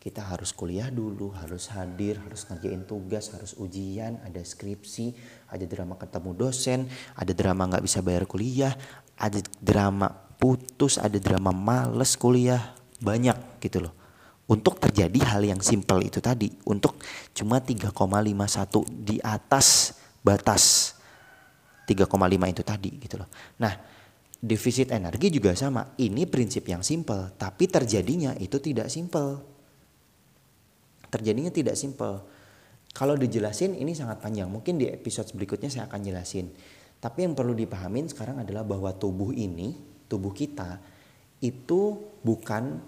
Kita 0.03 0.35
harus 0.35 0.51
kuliah 0.51 0.91
dulu, 0.91 1.31
harus 1.31 1.71
hadir, 1.71 2.19
harus 2.19 2.43
ngerjain 2.51 2.83
tugas, 2.83 3.31
harus 3.31 3.55
ujian, 3.55 4.19
ada 4.27 4.43
skripsi, 4.43 5.15
ada 5.47 5.63
drama 5.63 5.95
ketemu 5.95 6.31
dosen, 6.35 6.91
ada 7.15 7.31
drama 7.31 7.71
nggak 7.71 7.87
bisa 7.87 8.03
bayar 8.03 8.27
kuliah, 8.27 8.75
ada 9.15 9.39
drama 9.63 10.11
putus, 10.11 10.99
ada 10.99 11.23
drama 11.23 11.55
males 11.55 12.19
kuliah, 12.19 12.75
banyak 12.99 13.63
gitu 13.63 13.87
loh 13.87 14.02
untuk 14.51 14.83
terjadi 14.83 15.21
hal 15.35 15.43
yang 15.47 15.61
simpel 15.63 16.03
itu 16.03 16.19
tadi 16.19 16.51
untuk 16.67 16.99
cuma 17.33 17.63
3,51 17.63 17.95
di 18.91 19.17
atas 19.23 19.97
batas 20.23 20.95
3,5 21.87 22.07
itu 22.55 22.63
tadi 22.63 22.91
gitu 22.99 23.15
loh. 23.23 23.29
Nah, 23.59 23.75
defisit 24.43 24.91
energi 24.91 25.31
juga 25.31 25.55
sama. 25.55 25.95
Ini 25.95 26.27
prinsip 26.27 26.67
yang 26.67 26.83
simpel, 26.83 27.35
tapi 27.39 27.71
terjadinya 27.71 28.35
itu 28.39 28.59
tidak 28.59 28.91
simpel. 28.91 29.43
Terjadinya 31.13 31.53
tidak 31.55 31.79
simpel. 31.79 32.23
Kalau 32.93 33.17
dijelasin 33.17 33.79
ini 33.79 33.97
sangat 33.97 34.21
panjang. 34.21 34.51
Mungkin 34.51 34.77
di 34.77 34.87
episode 34.91 35.31
berikutnya 35.33 35.73
saya 35.73 35.85
akan 35.89 36.01
jelasin. 36.03 36.53
Tapi 37.03 37.25
yang 37.27 37.35
perlu 37.35 37.57
dipahamin 37.57 38.07
sekarang 38.07 38.45
adalah 38.45 38.63
bahwa 38.63 38.93
tubuh 38.95 39.35
ini, 39.35 39.75
tubuh 40.07 40.31
kita 40.31 40.79
itu 41.43 41.99
bukan 42.23 42.79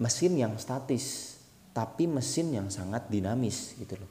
mesin 0.00 0.32
yang 0.34 0.56
statis, 0.56 1.36
tapi 1.76 2.08
mesin 2.08 2.50
yang 2.50 2.68
sangat 2.72 3.06
dinamis 3.12 3.76
gitu 3.76 4.00
loh. 4.00 4.10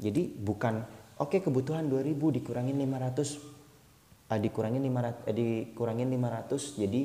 Jadi 0.00 0.26
bukan 0.32 0.82
oke 1.20 1.38
okay, 1.38 1.40
kebutuhan 1.44 1.86
2000 1.86 2.42
dikurangin 2.42 2.74
500 2.80 4.32
uh, 4.32 4.40
dikurangin 4.40 4.82
500 4.82 5.28
uh, 5.28 5.34
dikurangin 5.36 6.08
500 6.10 6.80
jadi 6.80 7.02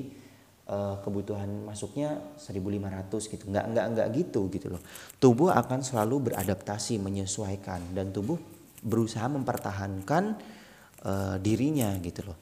uh, 0.71 0.95
kebutuhan 1.03 1.67
masuknya 1.67 2.15
1500 2.39 3.33
gitu. 3.37 3.43
Nggak 3.51 3.65
nggak 3.75 3.85
nggak 3.93 4.07
gitu 4.15 4.41
gitu 4.55 4.67
loh. 4.71 4.81
Tubuh 5.19 5.51
akan 5.51 5.83
selalu 5.83 6.31
beradaptasi 6.31 6.97
menyesuaikan 7.03 7.91
dan 7.91 8.15
tubuh 8.15 8.39
berusaha 8.81 9.27
mempertahankan 9.27 10.23
uh, 11.03 11.35
dirinya 11.43 11.91
gitu 11.99 12.23
loh. 12.23 12.39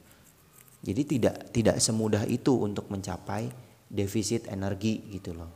Jadi 0.86 1.02
tidak 1.18 1.50
tidak 1.50 1.76
semudah 1.82 2.22
itu 2.30 2.54
untuk 2.54 2.86
mencapai 2.86 3.65
defisit 3.86 4.50
energi 4.50 5.06
gitu 5.14 5.32
loh. 5.34 5.50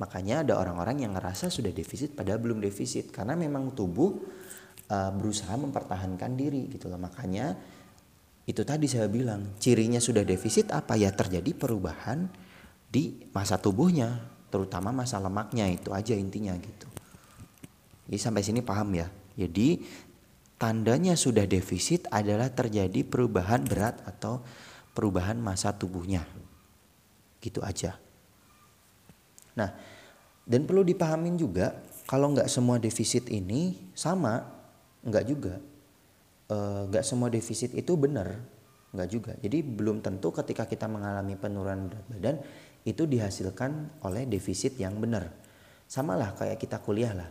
Makanya 0.00 0.40
ada 0.48 0.56
orang-orang 0.56 1.04
yang 1.04 1.12
ngerasa 1.12 1.52
sudah 1.52 1.68
defisit 1.76 2.16
padahal 2.16 2.40
belum 2.40 2.64
defisit. 2.64 3.12
Karena 3.12 3.36
memang 3.36 3.76
tubuh 3.76 4.16
uh, 4.88 5.12
berusaha 5.12 5.52
mempertahankan 5.60 6.32
diri 6.40 6.72
gitu 6.72 6.88
loh. 6.88 6.96
Makanya 6.96 7.52
itu 8.48 8.64
tadi 8.64 8.88
saya 8.88 9.06
bilang 9.12 9.60
cirinya 9.60 10.00
sudah 10.00 10.24
defisit 10.24 10.72
apa 10.72 10.96
ya 10.96 11.12
terjadi 11.12 11.52
perubahan 11.52 12.26
di 12.90 13.28
masa 13.36 13.60
tubuhnya 13.60 14.18
terutama 14.50 14.90
masa 14.90 15.22
lemaknya 15.22 15.68
itu 15.68 15.92
aja 15.92 16.16
intinya 16.16 16.56
gitu. 16.56 16.88
Jadi 18.10 18.18
sampai 18.18 18.42
sini 18.42 18.64
paham 18.64 18.90
ya? 18.96 19.06
Jadi 19.36 19.84
tandanya 20.56 21.14
sudah 21.14 21.44
defisit 21.44 22.08
adalah 22.10 22.50
terjadi 22.50 23.06
perubahan 23.06 23.62
berat 23.68 24.00
atau 24.08 24.42
perubahan 24.96 25.38
masa 25.38 25.76
tubuhnya 25.76 26.26
gitu 27.40 27.64
aja. 27.64 27.96
Nah 29.56 29.70
dan 30.44 30.64
perlu 30.64 30.84
dipahamin 30.86 31.36
juga 31.40 31.74
kalau 32.04 32.32
nggak 32.36 32.48
semua 32.50 32.76
defisit 32.76 33.28
ini 33.32 33.92
sama 33.96 34.40
nggak 35.04 35.24
juga. 35.26 35.54
Eh, 36.50 36.82
nggak 36.90 37.04
semua 37.06 37.30
defisit 37.30 37.72
itu 37.78 37.94
benar 37.94 38.34
nggak 38.90 39.08
juga. 39.08 39.32
Jadi 39.38 39.62
belum 39.62 40.02
tentu 40.02 40.34
ketika 40.34 40.66
kita 40.66 40.90
mengalami 40.90 41.38
penurunan 41.38 41.86
berat 41.86 42.06
badan 42.10 42.36
itu 42.82 43.06
dihasilkan 43.06 44.02
oleh 44.02 44.26
defisit 44.26 44.74
yang 44.80 44.98
benar. 44.98 45.30
Sama 45.86 46.18
lah 46.18 46.34
kayak 46.34 46.58
kita 46.58 46.82
kuliah 46.82 47.14
lah. 47.14 47.30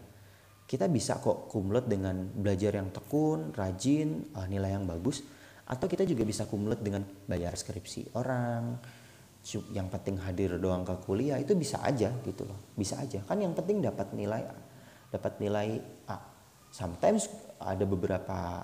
Kita 0.64 0.86
bisa 0.86 1.18
kok 1.20 1.50
kumlot 1.50 1.90
dengan 1.90 2.30
belajar 2.30 2.78
yang 2.78 2.94
tekun 2.94 3.52
rajin 3.58 4.30
uh, 4.38 4.46
nilai 4.46 4.78
yang 4.78 4.86
bagus 4.86 5.26
atau 5.66 5.90
kita 5.90 6.06
juga 6.06 6.24
bisa 6.24 6.46
kumlot 6.46 6.80
dengan 6.80 7.02
bayar 7.26 7.58
skripsi 7.58 8.14
orang 8.16 8.78
yang 9.74 9.90
penting 9.90 10.22
hadir 10.22 10.62
doang 10.62 10.86
ke 10.86 10.94
kuliah 11.02 11.42
itu 11.42 11.58
bisa 11.58 11.82
aja 11.82 12.14
gitu 12.22 12.46
loh. 12.46 12.60
Bisa 12.78 13.02
aja. 13.02 13.24
Kan 13.26 13.42
yang 13.42 13.58
penting 13.58 13.82
dapat 13.82 14.14
nilai 14.14 14.46
dapat 15.10 15.42
nilai 15.42 15.82
A. 16.06 16.18
Sometimes 16.70 17.26
ada 17.58 17.82
beberapa 17.88 18.62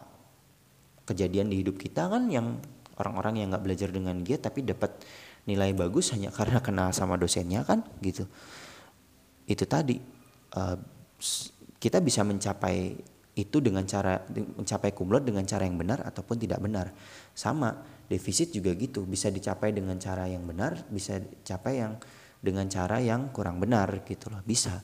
kejadian 1.09 1.49
di 1.49 1.65
hidup 1.65 1.81
kita 1.81 2.05
kan 2.05 2.29
yang 2.29 2.61
orang-orang 3.01 3.41
yang 3.41 3.47
nggak 3.53 3.65
belajar 3.65 3.89
dengan 3.89 4.21
giat 4.21 4.45
tapi 4.45 4.61
dapat 4.61 5.01
nilai 5.45 5.73
bagus 5.77 6.13
hanya 6.13 6.33
karena 6.33 6.61
kenal 6.61 6.93
sama 6.93 7.17
dosennya 7.17 7.65
kan 7.65 7.81
gitu. 8.01 8.29
Itu 9.45 9.65
tadi 9.65 9.97
uh, 10.53 10.77
kita 11.81 12.01
bisa 12.01 12.25
mencapai 12.25 12.97
itu 13.35 13.59
dengan 13.59 13.83
cara 13.83 14.23
mencapai 14.31 14.95
kumlot 14.95 15.27
dengan 15.27 15.43
cara 15.43 15.67
yang 15.67 15.75
benar 15.75 16.07
ataupun 16.07 16.39
tidak 16.39 16.63
benar. 16.63 16.95
Sama 17.35 17.75
defisit 18.07 18.55
juga 18.55 18.71
gitu. 18.79 19.03
Bisa 19.03 19.27
dicapai 19.27 19.75
dengan 19.75 19.99
cara 19.99 20.23
yang 20.31 20.47
benar 20.47 20.87
bisa 20.87 21.19
dicapai 21.19 21.83
yang 21.83 21.99
dengan 22.39 22.71
cara 22.71 23.03
yang 23.03 23.35
kurang 23.35 23.59
benar 23.59 24.07
gitu 24.07 24.31
loh. 24.31 24.39
Bisa. 24.47 24.79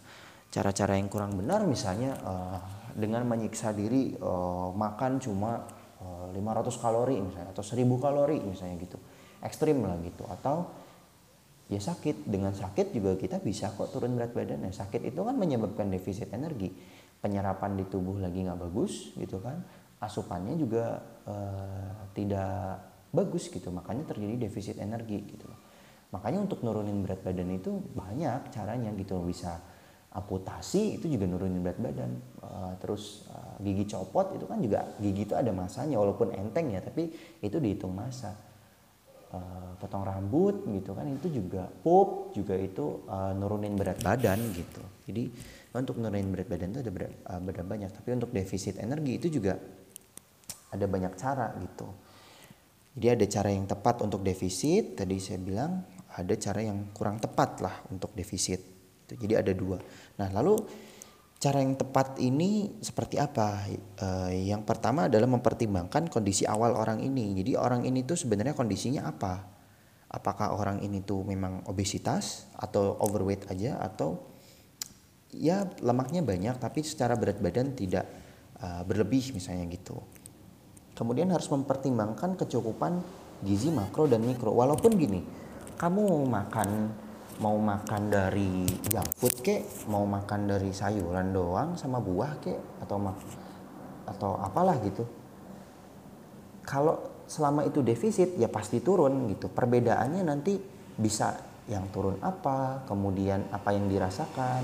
Cara-cara 0.52 1.00
yang 1.00 1.08
kurang 1.08 1.40
benar 1.40 1.64
misalnya 1.64 2.12
uh, 2.28 2.60
dengan 2.92 3.24
menyiksa 3.24 3.72
diri 3.72 4.20
uh, 4.20 4.76
makan 4.76 5.24
cuma 5.24 5.64
500 6.02 6.36
eh, 6.36 6.80
kalori 6.82 7.16
misalnya 7.22 7.54
atau 7.56 7.64
1000 7.64 7.88
kalori 8.04 8.38
misalnya 8.44 8.76
gitu. 8.84 9.00
Ekstrim 9.40 9.80
lah 9.80 9.96
gitu. 10.04 10.28
Atau 10.28 10.68
ya 11.72 11.80
sakit. 11.80 12.28
Dengan 12.28 12.52
sakit 12.52 12.92
juga 12.92 13.16
kita 13.16 13.40
bisa 13.40 13.72
kok 13.72 13.96
turun 13.96 14.20
berat 14.20 14.36
badan 14.36 14.68
nah, 14.68 14.76
sakit 14.76 15.08
itu 15.08 15.24
kan 15.24 15.40
menyebabkan 15.40 15.88
defisit 15.88 16.36
energi 16.36 17.00
penyerapan 17.22 17.78
di 17.78 17.86
tubuh 17.88 18.18
lagi 18.18 18.42
nggak 18.44 18.60
bagus 18.60 19.14
gitu 19.16 19.38
kan. 19.40 19.62
Asupannya 20.02 20.58
juga 20.58 20.98
uh, 21.30 22.10
tidak 22.18 22.82
bagus 23.14 23.48
gitu 23.54 23.70
makanya 23.70 24.10
terjadi 24.10 24.50
defisit 24.50 24.82
energi 24.82 25.22
gitu. 25.30 25.46
Makanya 26.12 26.44
untuk 26.44 26.66
nurunin 26.66 27.06
berat 27.06 27.24
badan 27.24 27.54
itu 27.56 27.80
banyak 27.96 28.52
caranya 28.52 28.92
gitu 28.98 29.22
bisa 29.24 29.62
amputasi 30.12 31.00
itu 31.00 31.08
juga 31.08 31.30
nurunin 31.30 31.62
berat 31.62 31.80
badan. 31.80 32.12
Uh, 32.42 32.74
terus 32.82 33.30
uh, 33.30 33.56
gigi 33.62 33.86
copot 33.86 34.34
itu 34.34 34.44
kan 34.50 34.58
juga 34.60 34.90
gigi 34.98 35.30
itu 35.30 35.38
ada 35.38 35.54
masanya 35.54 36.02
walaupun 36.02 36.34
enteng 36.34 36.74
ya 36.74 36.82
tapi 36.82 37.14
itu 37.40 37.58
dihitung 37.62 37.94
masa 37.94 38.51
uh, 39.34 39.72
potong 39.80 40.04
rambut 40.04 40.67
gitu 40.67 40.91
kan 40.96 41.08
itu 41.08 41.28
juga 41.41 41.67
pup 41.67 42.32
juga 42.36 42.56
itu 42.56 43.04
uh, 43.08 43.34
nurunin 43.36 43.74
berat 43.76 44.00
badan 44.04 44.39
gitu 44.56 44.82
jadi 45.08 45.28
untuk 45.72 46.00
nurunin 46.00 46.30
berat 46.32 46.48
badan 46.52 46.76
itu 46.76 46.80
ada 46.84 46.91
berat, 46.91 47.13
uh, 47.28 47.41
berat 47.41 47.65
banyak 47.67 47.89
tapi 47.91 48.10
untuk 48.15 48.32
defisit 48.32 48.78
energi 48.80 49.13
itu 49.17 49.28
juga 49.41 49.58
ada 50.72 50.86
banyak 50.88 51.13
cara 51.20 51.52
gitu 51.60 51.88
jadi 52.91 53.15
ada 53.15 53.26
cara 53.28 53.50
yang 53.56 53.65
tepat 53.67 54.04
untuk 54.04 54.20
defisit 54.20 55.00
tadi 55.00 55.15
saya 55.20 55.39
bilang 55.39 55.80
ada 56.12 56.34
cara 56.36 56.60
yang 56.60 56.91
kurang 56.91 57.24
tepat 57.24 57.63
lah 57.63 57.76
untuk 57.88 58.12
defisit. 58.12 58.60
Jadi 59.12 59.36
ada 59.36 59.52
dua. 59.56 59.80
Nah 60.20 60.28
lalu 60.32 60.60
cara 61.42 61.58
yang 61.58 61.74
tepat 61.74 62.22
ini 62.22 62.78
seperti 62.86 63.18
apa? 63.18 63.66
E, 63.98 64.08
yang 64.46 64.62
pertama 64.62 65.10
adalah 65.10 65.26
mempertimbangkan 65.26 66.06
kondisi 66.14 66.46
awal 66.46 66.78
orang 66.78 67.02
ini. 67.02 67.34
Jadi 67.34 67.58
orang 67.58 67.82
ini 67.82 68.06
tuh 68.06 68.14
sebenarnya 68.14 68.54
kondisinya 68.54 69.10
apa? 69.10 69.42
Apakah 70.14 70.54
orang 70.54 70.86
ini 70.86 71.02
tuh 71.02 71.26
memang 71.26 71.66
obesitas 71.66 72.46
atau 72.54 72.94
overweight 73.02 73.50
aja 73.50 73.82
atau 73.82 74.22
ya 75.34 75.66
lemaknya 75.82 76.22
banyak 76.22 76.60
tapi 76.62 76.84
secara 76.86 77.18
berat 77.18 77.40
badan 77.40 77.74
tidak 77.74 78.06
uh, 78.62 78.86
berlebih 78.86 79.34
misalnya 79.34 79.66
gitu. 79.72 79.98
Kemudian 80.94 81.32
harus 81.34 81.50
mempertimbangkan 81.50 82.38
kecukupan 82.38 83.02
gizi 83.42 83.74
makro 83.74 84.06
dan 84.06 84.22
mikro. 84.22 84.54
Walaupun 84.54 84.94
gini, 84.94 85.26
kamu 85.80 86.28
makan 86.28 86.70
mau 87.42 87.58
makan 87.58 88.14
dari 88.14 88.70
junk 88.86 89.10
food 89.18 89.36
mau 89.90 90.06
makan 90.06 90.46
dari 90.46 90.70
sayuran 90.70 91.34
doang 91.34 91.74
sama 91.74 91.98
buah 91.98 92.38
kek 92.38 92.86
atau 92.86 92.98
mak 93.02 93.18
atau 94.06 94.38
apalah 94.38 94.78
gitu. 94.86 95.04
Kalau 96.62 97.26
selama 97.26 97.66
itu 97.66 97.82
defisit 97.82 98.38
ya 98.38 98.46
pasti 98.48 98.80
turun 98.80 99.26
gitu. 99.34 99.50
Perbedaannya 99.50 100.22
nanti 100.22 100.62
bisa 100.96 101.34
yang 101.66 101.90
turun 101.90 102.22
apa 102.22 102.86
kemudian 102.86 103.50
apa 103.50 103.74
yang 103.74 103.90
dirasakan. 103.90 104.64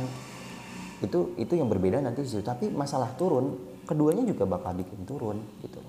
Itu 1.01 1.33
itu 1.41 1.57
yang 1.57 1.65
berbeda 1.67 1.97
nanti 1.99 2.21
tapi 2.45 2.69
masalah 2.69 3.09
turun 3.17 3.57
keduanya 3.89 4.21
juga 4.27 4.45
bakal 4.45 4.77
bikin 4.77 5.01
turun 5.07 5.41
gitu 5.63 5.79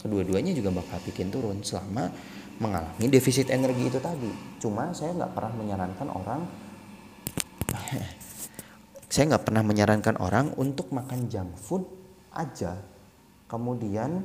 kedua-duanya 0.00 0.56
juga 0.56 0.72
bakal 0.72 0.96
bikin 1.04 1.28
turun 1.28 1.60
selama 1.60 2.08
mengalami 2.60 3.08
defisit 3.08 3.48
energi 3.48 3.88
itu 3.88 3.98
tadi. 3.98 4.30
Cuma 4.60 4.92
saya 4.92 5.16
nggak 5.16 5.32
pernah 5.32 5.52
menyarankan 5.56 6.08
orang, 6.12 6.40
saya 9.12 9.24
nggak 9.34 9.44
pernah 9.48 9.64
menyarankan 9.64 10.16
orang 10.20 10.52
untuk 10.60 10.92
makan 10.92 11.26
junk 11.26 11.56
food 11.56 11.84
aja. 12.36 12.76
Kemudian 13.50 14.22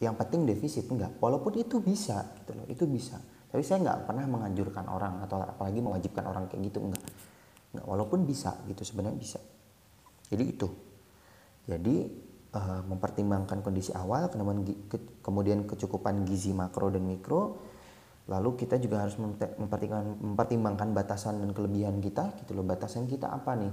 yang 0.00 0.14
penting 0.16 0.46
defisit 0.46 0.86
enggak. 0.88 1.18
Walaupun 1.18 1.58
itu 1.58 1.82
bisa, 1.82 2.24
gitu 2.40 2.56
loh, 2.56 2.64
itu 2.70 2.86
bisa. 2.86 3.18
Tapi 3.50 3.60
saya 3.60 3.82
nggak 3.84 3.98
pernah 4.08 4.24
menganjurkan 4.30 4.86
orang 4.88 5.20
atau 5.26 5.42
apalagi 5.42 5.82
mewajibkan 5.82 6.24
orang 6.30 6.46
kayak 6.46 6.70
gitu 6.70 6.78
enggak. 6.80 7.02
Enggak, 7.74 7.86
walaupun 7.90 8.22
bisa 8.22 8.54
gitu 8.70 8.86
sebenarnya 8.86 9.18
bisa. 9.18 9.38
Jadi 10.30 10.44
itu. 10.46 10.68
Jadi 11.66 11.96
uh, 12.54 12.80
mempertimbangkan 12.86 13.60
kondisi 13.60 13.90
awal, 13.90 14.30
kemudian, 14.30 15.66
kecukupan 15.66 16.22
gizi 16.22 16.54
makro 16.54 16.88
dan 16.88 17.02
mikro, 17.02 17.58
lalu 18.30 18.54
kita 18.54 18.78
juga 18.78 19.02
harus 19.02 19.18
mempertimbangkan, 19.18 20.88
batasan 20.94 21.42
dan 21.42 21.50
kelebihan 21.50 21.98
kita, 21.98 22.38
gitu 22.40 22.54
loh. 22.54 22.62
Batasan 22.62 23.10
kita 23.10 23.34
apa 23.34 23.58
nih 23.58 23.72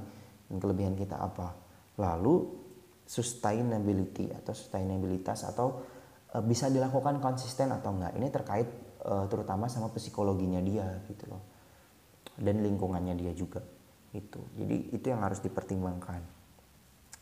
dan 0.49 0.57
kelebihan 0.57 0.97
kita 0.97 1.21
apa. 1.21 1.53
Lalu 2.01 2.59
sustainability 3.05 4.33
atau 4.33 4.51
sustainabilitas 4.57 5.45
atau 5.45 5.85
uh, 6.33 6.41
bisa 6.41 6.67
dilakukan 6.67 7.21
konsisten 7.21 7.69
atau 7.69 7.93
enggak. 7.93 8.17
Ini 8.17 8.27
terkait 8.33 8.67
uh, 9.05 9.29
terutama 9.29 9.69
sama 9.69 9.93
psikologinya 9.93 10.59
dia, 10.59 10.89
gitu 11.05 11.29
loh. 11.29 11.41
Dan 12.35 12.65
lingkungannya 12.65 13.13
dia 13.13 13.31
juga. 13.37 13.61
Itu. 14.11 14.43
Jadi 14.59 14.91
itu 14.91 15.05
yang 15.07 15.23
harus 15.23 15.39
dipertimbangkan 15.39 16.40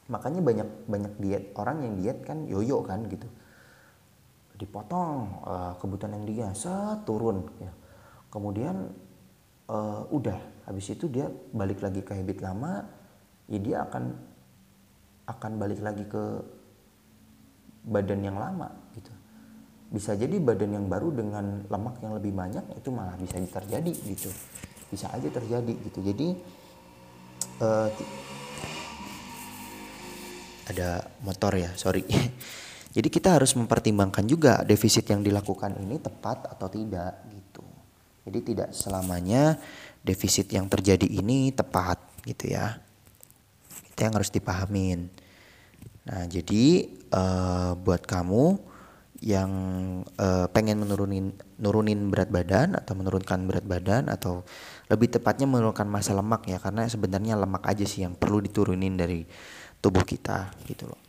makanya 0.10 0.42
banyak 0.42 0.70
banyak 0.90 1.14
diet 1.22 1.44
orang 1.54 1.86
yang 1.86 1.94
diet 2.02 2.20
kan 2.26 2.44
yoyo 2.50 2.82
kan 2.82 3.06
gitu. 3.08 3.30
Dipotong 4.60 5.40
uh, 5.46 5.74
kebutuhan 5.80 6.20
yang 6.20 6.26
dia 6.28 6.48
set 6.58 7.06
turun 7.06 7.46
ya. 7.62 7.72
Kemudian 8.34 8.92
uh, 9.70 10.04
udah 10.10 10.36
habis 10.66 10.92
itu 10.92 11.06
dia 11.08 11.30
balik 11.54 11.80
lagi 11.80 12.02
ke 12.02 12.18
habit 12.18 12.42
lama 12.42 12.84
ya 13.50 13.60
dia 13.62 13.78
akan 13.86 14.04
akan 15.30 15.52
balik 15.62 15.80
lagi 15.80 16.04
ke 16.10 16.24
badan 17.86 18.26
yang 18.26 18.38
lama 18.38 18.68
gitu. 18.98 19.14
Bisa 19.90 20.14
jadi 20.14 20.38
badan 20.38 20.76
yang 20.78 20.86
baru 20.86 21.14
dengan 21.14 21.66
lemak 21.70 22.02
yang 22.02 22.14
lebih 22.18 22.34
banyak 22.34 22.66
itu 22.78 22.90
malah 22.90 23.18
bisa 23.18 23.38
terjadi 23.38 23.94
gitu. 23.94 24.30
Bisa 24.90 25.10
aja 25.14 25.30
terjadi 25.30 25.74
gitu. 25.86 26.02
Jadi 26.02 26.28
uh, 27.62 27.90
ada 30.70 31.04
motor 31.26 31.58
ya 31.58 31.74
sorry. 31.76 32.06
Jadi 32.96 33.08
kita 33.14 33.38
harus 33.38 33.54
mempertimbangkan 33.54 34.26
juga 34.26 34.66
defisit 34.66 35.06
yang 35.14 35.22
dilakukan 35.22 35.78
ini 35.78 36.02
tepat 36.02 36.50
atau 36.50 36.66
tidak 36.70 37.22
gitu. 37.30 37.62
Jadi 38.26 38.40
tidak 38.54 38.70
selamanya 38.74 39.62
defisit 40.02 40.50
yang 40.50 40.66
terjadi 40.66 41.06
ini 41.06 41.54
tepat 41.54 42.02
gitu 42.26 42.50
ya. 42.50 42.82
Itu 43.94 44.00
yang 44.02 44.18
harus 44.18 44.34
dipahamin. 44.34 45.06
Nah 46.10 46.26
jadi 46.26 46.90
uh, 47.14 47.78
buat 47.78 48.10
kamu 48.10 48.58
yang 49.20 49.52
uh, 50.16 50.48
pengen 50.50 50.80
menurunin 50.80 51.36
nurunin 51.60 52.08
berat 52.08 52.32
badan 52.32 52.80
atau 52.80 52.96
menurunkan 52.96 53.46
berat 53.46 53.66
badan 53.68 54.08
atau 54.08 54.48
lebih 54.88 55.12
tepatnya 55.12 55.44
menurunkan 55.44 55.86
masa 55.92 56.16
lemak 56.16 56.48
ya 56.48 56.58
karena 56.58 56.88
sebenarnya 56.88 57.36
lemak 57.36 57.68
aja 57.68 57.84
sih 57.84 58.08
yang 58.08 58.16
perlu 58.16 58.40
diturunin 58.40 58.96
dari 58.96 59.28
tubuh 59.80 60.04
kita 60.04 60.52
gitu 60.68 60.88
loh. 60.88 61.02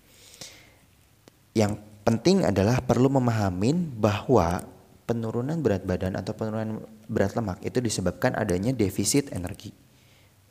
Yang 1.54 1.82
penting 2.06 2.46
adalah 2.46 2.80
perlu 2.82 3.10
memahamin 3.10 3.94
bahwa 3.98 4.62
penurunan 5.04 5.58
berat 5.58 5.82
badan 5.82 6.14
atau 6.14 6.32
penurunan 6.38 6.86
berat 7.10 7.34
lemak 7.34 7.58
itu 7.66 7.82
disebabkan 7.82 8.38
adanya 8.38 8.70
defisit 8.70 9.34
energi. 9.34 9.74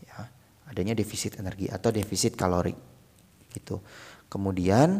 Ya, 0.03 0.27
adanya 0.67 0.91
defisit 0.91 1.39
energi 1.39 1.71
atau 1.71 1.89
defisit 1.95 2.35
kalori 2.35 2.75
gitu. 3.55 3.79
Kemudian 4.27 4.99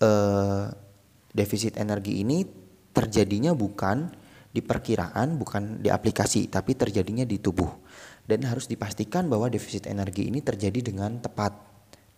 eh 0.00 0.66
defisit 1.30 1.78
energi 1.78 2.22
ini 2.22 2.42
terjadinya 2.90 3.54
bukan 3.54 4.10
di 4.50 4.58
perkiraan, 4.58 5.38
bukan 5.38 5.78
di 5.78 5.88
aplikasi, 5.94 6.50
tapi 6.50 6.74
terjadinya 6.74 7.22
di 7.22 7.38
tubuh. 7.38 7.70
Dan 8.26 8.46
harus 8.46 8.66
dipastikan 8.66 9.30
bahwa 9.30 9.46
defisit 9.46 9.86
energi 9.86 10.26
ini 10.26 10.42
terjadi 10.42 10.82
dengan 10.82 11.22
tepat, 11.22 11.69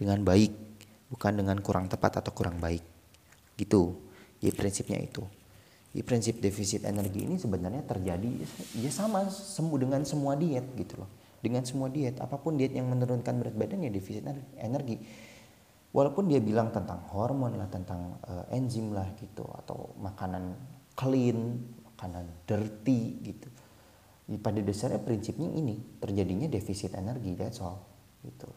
dengan 0.02 0.26
baik, 0.26 0.52
bukan 1.14 1.38
dengan 1.38 1.56
kurang 1.62 1.86
tepat 1.86 2.18
atau 2.18 2.34
kurang 2.34 2.58
baik. 2.58 2.82
Gitu. 3.54 3.94
Jadi 4.42 4.52
prinsipnya 4.52 4.98
itu. 4.98 5.22
Jadi 5.94 6.02
prinsip 6.02 6.34
defisit 6.42 6.82
energi 6.82 7.22
ini 7.22 7.38
sebenarnya 7.38 7.86
terjadi 7.86 8.30
ya 8.80 8.90
sama 8.90 9.30
sembuh 9.30 9.78
dengan 9.78 10.02
semua 10.02 10.34
diet 10.34 10.66
gitu 10.74 10.98
loh. 10.98 11.10
Dengan 11.42 11.62
semua 11.66 11.90
diet, 11.90 12.22
apa 12.22 12.38
pun 12.38 12.54
diet 12.54 12.74
yang 12.74 12.86
menurunkan 12.90 13.34
berat 13.38 13.54
badan 13.54 13.86
ya 13.86 13.90
defisit 13.90 14.26
energi 14.58 14.98
walaupun 15.92 16.24
dia 16.26 16.40
bilang 16.40 16.72
tentang 16.72 17.04
hormon 17.12 17.60
lah 17.60 17.68
tentang 17.68 18.16
uh, 18.24 18.48
enzim 18.50 18.96
lah 18.96 19.06
gitu 19.20 19.44
atau 19.44 19.92
makanan 20.00 20.56
clean 20.96 21.60
makanan 21.92 22.24
dirty 22.48 23.20
gitu 23.20 23.48
pada 24.40 24.64
dasarnya 24.64 24.96
prinsipnya 25.04 25.52
ini 25.52 26.00
terjadinya 26.00 26.48
defisit 26.48 26.96
energi 26.96 27.36
that's 27.36 27.60
all 27.60 27.84
gitu 28.24 28.48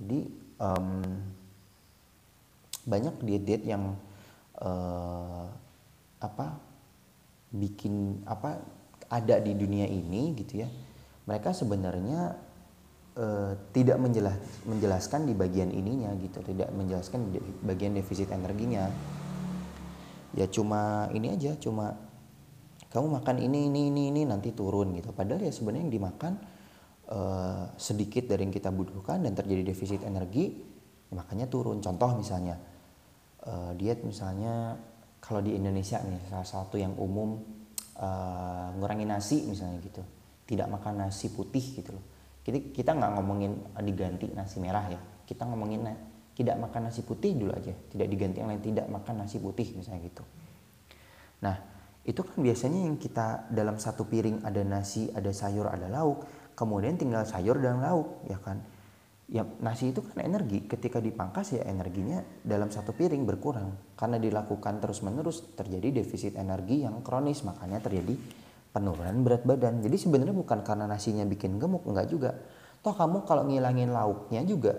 jadi 0.00 0.20
um, 0.60 1.02
banyak 2.84 3.14
diet-diet 3.24 3.64
yang 3.64 3.96
uh, 4.60 5.48
apa 6.20 6.58
bikin 7.54 8.24
apa 8.26 8.60
ada 9.08 9.38
di 9.40 9.54
dunia 9.54 9.86
ini 9.86 10.34
gitu 10.36 10.64
ya 10.64 10.68
mereka 11.24 11.56
sebenarnya 11.56 12.36
uh, 13.16 13.52
tidak 13.72 13.96
menjelas, 13.96 14.36
menjelaskan 14.68 15.24
di 15.24 15.34
bagian 15.34 15.72
ininya 15.72 16.12
gitu, 16.20 16.44
tidak 16.44 16.68
menjelaskan 16.74 17.32
di 17.32 17.40
bagian 17.64 17.96
defisit 17.96 18.28
energinya. 18.30 18.92
Ya 20.34 20.46
cuma 20.50 21.08
ini 21.14 21.32
aja, 21.32 21.56
cuma 21.56 21.96
kamu 22.90 23.22
makan 23.22 23.36
ini 23.42 23.70
ini 23.70 23.90
ini 23.90 24.02
ini 24.10 24.22
nanti 24.26 24.50
turun 24.50 24.94
gitu. 24.98 25.14
Padahal 25.14 25.42
ya 25.42 25.52
sebenarnya 25.54 25.88
yang 25.88 25.94
dimakan 25.94 26.32
uh, 27.10 27.72
sedikit 27.76 28.28
dari 28.28 28.46
yang 28.46 28.54
kita 28.54 28.70
butuhkan 28.70 29.24
dan 29.24 29.32
terjadi 29.36 29.74
defisit 29.74 30.04
energi, 30.04 30.54
ya 31.10 31.14
makanya 31.16 31.48
turun. 31.50 31.80
Contoh 31.84 32.16
misalnya 32.16 32.56
uh, 33.48 33.72
diet 33.76 34.04
misalnya 34.06 34.78
kalau 35.18 35.40
di 35.40 35.56
Indonesia 35.56 36.00
nih 36.04 36.28
salah 36.28 36.46
satu 36.46 36.76
yang 36.76 36.96
umum 37.00 37.40
uh, 37.96 38.68
ngurangi 38.76 39.06
nasi 39.08 39.44
misalnya 39.48 39.80
gitu, 39.80 40.02
tidak 40.44 40.68
makan 40.68 41.08
nasi 41.08 41.32
putih 41.32 41.64
gitu 41.80 41.92
loh 41.96 42.14
kita 42.44 42.58
kita 42.76 42.90
nggak 42.92 43.12
ngomongin 43.18 43.52
diganti 43.80 44.28
nasi 44.36 44.60
merah 44.60 44.84
ya 44.92 45.00
kita 45.24 45.48
ngomongin 45.48 45.88
tidak 46.36 46.60
makan 46.60 46.92
nasi 46.92 47.00
putih 47.00 47.32
dulu 47.32 47.56
aja 47.56 47.72
tidak 47.88 48.06
diganti 48.12 48.44
yang 48.44 48.52
lain 48.52 48.60
tidak 48.60 48.86
makan 48.92 49.24
nasi 49.24 49.40
putih 49.40 49.72
misalnya 49.72 50.04
gitu 50.04 50.24
nah 51.40 51.56
itu 52.04 52.20
kan 52.20 52.36
biasanya 52.36 52.84
yang 52.84 53.00
kita 53.00 53.48
dalam 53.48 53.80
satu 53.80 54.04
piring 54.04 54.44
ada 54.44 54.60
nasi 54.60 55.08
ada 55.16 55.32
sayur 55.32 55.72
ada 55.72 55.88
lauk 55.88 56.28
kemudian 56.54 56.94
tinggal 56.98 57.26
sayur 57.26 57.58
dan 57.58 57.82
lauk 57.82 58.24
ya 58.30 58.38
kan 58.38 58.62
ya 59.24 59.42
nasi 59.60 59.90
itu 59.90 60.04
kan 60.04 60.20
energi 60.20 60.68
ketika 60.68 61.00
dipangkas 61.00 61.56
ya 61.56 61.62
energinya 61.64 62.20
dalam 62.44 62.68
satu 62.68 62.92
piring 62.92 63.24
berkurang 63.24 63.96
karena 63.96 64.20
dilakukan 64.20 64.78
terus 64.78 65.00
menerus 65.00 65.42
terjadi 65.56 66.02
defisit 66.02 66.36
energi 66.36 66.84
yang 66.84 67.00
kronis 67.00 67.40
makanya 67.42 67.80
terjadi 67.80 68.14
penurunan 68.74 69.22
berat 69.22 69.46
badan. 69.46 69.78
Jadi 69.78 69.96
sebenarnya 70.02 70.34
bukan 70.34 70.66
karena 70.66 70.90
nasinya 70.90 71.22
bikin 71.22 71.62
gemuk, 71.62 71.86
enggak 71.86 72.10
juga. 72.10 72.34
Toh 72.82 72.90
kamu 72.90 73.22
kalau 73.22 73.46
ngilangin 73.46 73.94
lauknya 73.94 74.42
juga 74.42 74.74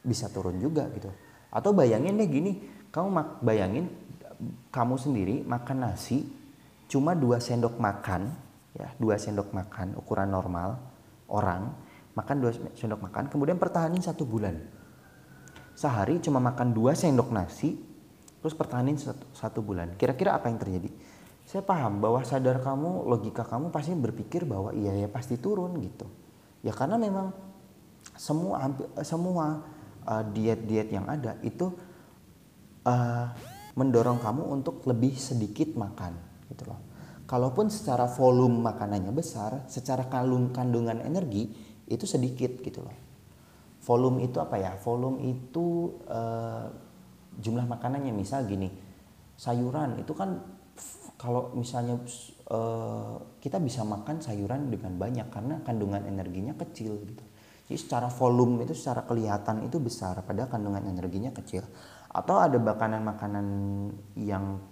bisa 0.00 0.32
turun 0.32 0.56
juga 0.56 0.88
gitu. 0.96 1.12
Atau 1.52 1.76
bayangin 1.76 2.16
deh 2.16 2.24
gini, 2.24 2.56
kamu 2.88 3.44
bayangin 3.44 3.92
kamu 4.72 4.96
sendiri 4.96 5.36
makan 5.44 5.92
nasi 5.92 6.24
cuma 6.88 7.12
dua 7.12 7.36
sendok 7.36 7.76
makan, 7.76 8.32
ya 8.72 8.88
dua 8.96 9.20
sendok 9.20 9.52
makan 9.52 9.92
ukuran 10.00 10.32
normal 10.32 10.80
orang 11.30 11.72
makan 12.16 12.36
dua 12.42 12.50
sendok 12.74 13.00
makan, 13.04 13.30
kemudian 13.30 13.56
pertahanin 13.60 14.02
satu 14.02 14.26
bulan. 14.26 14.58
Sehari 15.78 16.18
cuma 16.18 16.42
makan 16.42 16.74
dua 16.74 16.98
sendok 16.98 17.30
nasi, 17.30 17.78
terus 18.42 18.56
pertahanin 18.58 18.98
satu, 18.98 19.24
satu 19.30 19.62
bulan. 19.62 19.94
Kira-kira 19.94 20.34
apa 20.34 20.50
yang 20.50 20.58
terjadi? 20.58 20.90
saya 21.48 21.64
paham 21.64 22.04
bahwa 22.04 22.20
sadar 22.28 22.60
kamu 22.60 23.08
logika 23.08 23.40
kamu 23.40 23.72
pasti 23.72 23.96
berpikir 23.96 24.44
bahwa 24.44 24.68
iya 24.76 24.92
ya 24.92 25.08
pasti 25.08 25.40
turun 25.40 25.80
gitu 25.80 26.04
ya 26.60 26.76
karena 26.76 27.00
memang 27.00 27.32
semua 28.12 28.68
semua 29.00 29.64
uh, 30.04 30.24
diet-diet 30.28 30.92
yang 30.92 31.08
ada 31.08 31.40
itu 31.40 31.72
uh, 32.84 33.32
mendorong 33.72 34.20
kamu 34.20 34.44
untuk 34.60 34.84
lebih 34.84 35.16
sedikit 35.16 35.72
makan 35.72 36.12
gitu 36.52 36.68
loh 36.68 36.76
kalaupun 37.28 37.68
secara 37.68 38.08
volume 38.08 38.64
makanannya 38.64 39.12
besar 39.12 39.68
secara 39.68 40.08
kandungan 40.08 41.04
energi 41.04 41.52
itu 41.84 42.08
sedikit 42.08 42.58
gitu 42.64 42.80
loh 42.80 42.96
volume 43.84 44.24
itu 44.24 44.40
apa 44.40 44.56
ya 44.56 44.72
volume 44.80 45.20
itu 45.28 45.94
uh, 46.08 46.66
jumlah 47.38 47.68
makanannya 47.68 48.10
misal 48.16 48.48
gini 48.48 48.72
sayuran 49.38 50.00
itu 50.02 50.12
kan 50.16 50.58
kalau 51.18 51.50
misalnya 51.58 51.98
uh, 52.50 53.18
kita 53.42 53.58
bisa 53.58 53.82
makan 53.82 54.22
sayuran 54.22 54.70
dengan 54.70 54.94
banyak 54.94 55.26
karena 55.34 55.58
kandungan 55.66 56.06
energinya 56.06 56.54
kecil 56.54 56.94
gitu. 57.02 57.24
Jadi 57.68 57.76
secara 57.76 58.08
volume 58.08 58.64
itu 58.64 58.72
secara 58.72 59.02
kelihatan 59.04 59.66
itu 59.66 59.82
besar 59.82 60.22
padahal 60.22 60.48
kandungan 60.48 60.86
energinya 60.86 61.34
kecil. 61.34 61.66
Atau 62.08 62.38
ada 62.38 62.56
makanan-makanan 62.56 63.46
yang 64.16 64.62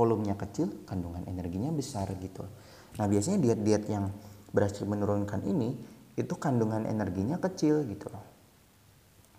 volumenya 0.00 0.32
kecil, 0.40 0.88
kandungan 0.88 1.28
energinya 1.28 1.68
besar 1.68 2.08
gitu. 2.16 2.48
Nah, 2.96 3.04
biasanya 3.04 3.36
diet-diet 3.36 3.84
yang 3.92 4.08
berhasil 4.48 4.88
menurunkan 4.88 5.44
ini 5.44 5.76
itu 6.16 6.34
kandungan 6.40 6.88
energinya 6.88 7.36
kecil 7.36 7.84
gitu 7.84 8.08
loh. 8.08 8.24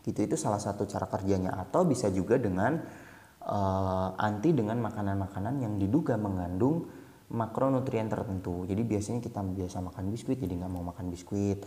Gitu 0.06 0.22
itu 0.22 0.38
salah 0.38 0.62
satu 0.62 0.86
cara 0.86 1.10
kerjanya 1.10 1.58
atau 1.58 1.82
bisa 1.86 2.14
juga 2.14 2.38
dengan 2.38 2.78
uh, 3.42 4.10
anti 4.18 4.54
dengan 4.54 4.78
makanan-makanan 4.82 5.62
yang 5.62 5.74
diduga 5.82 6.18
mengandung 6.18 6.90
makronutrien 7.32 8.10
tertentu. 8.10 8.66
Jadi 8.66 8.82
biasanya 8.86 9.20
kita 9.24 9.42
biasa 9.42 9.78
makan 9.82 10.04
biskuit 10.14 10.38
jadi 10.42 10.54
nggak 10.62 10.72
mau 10.72 10.84
makan 10.94 11.10
biskuit. 11.10 11.62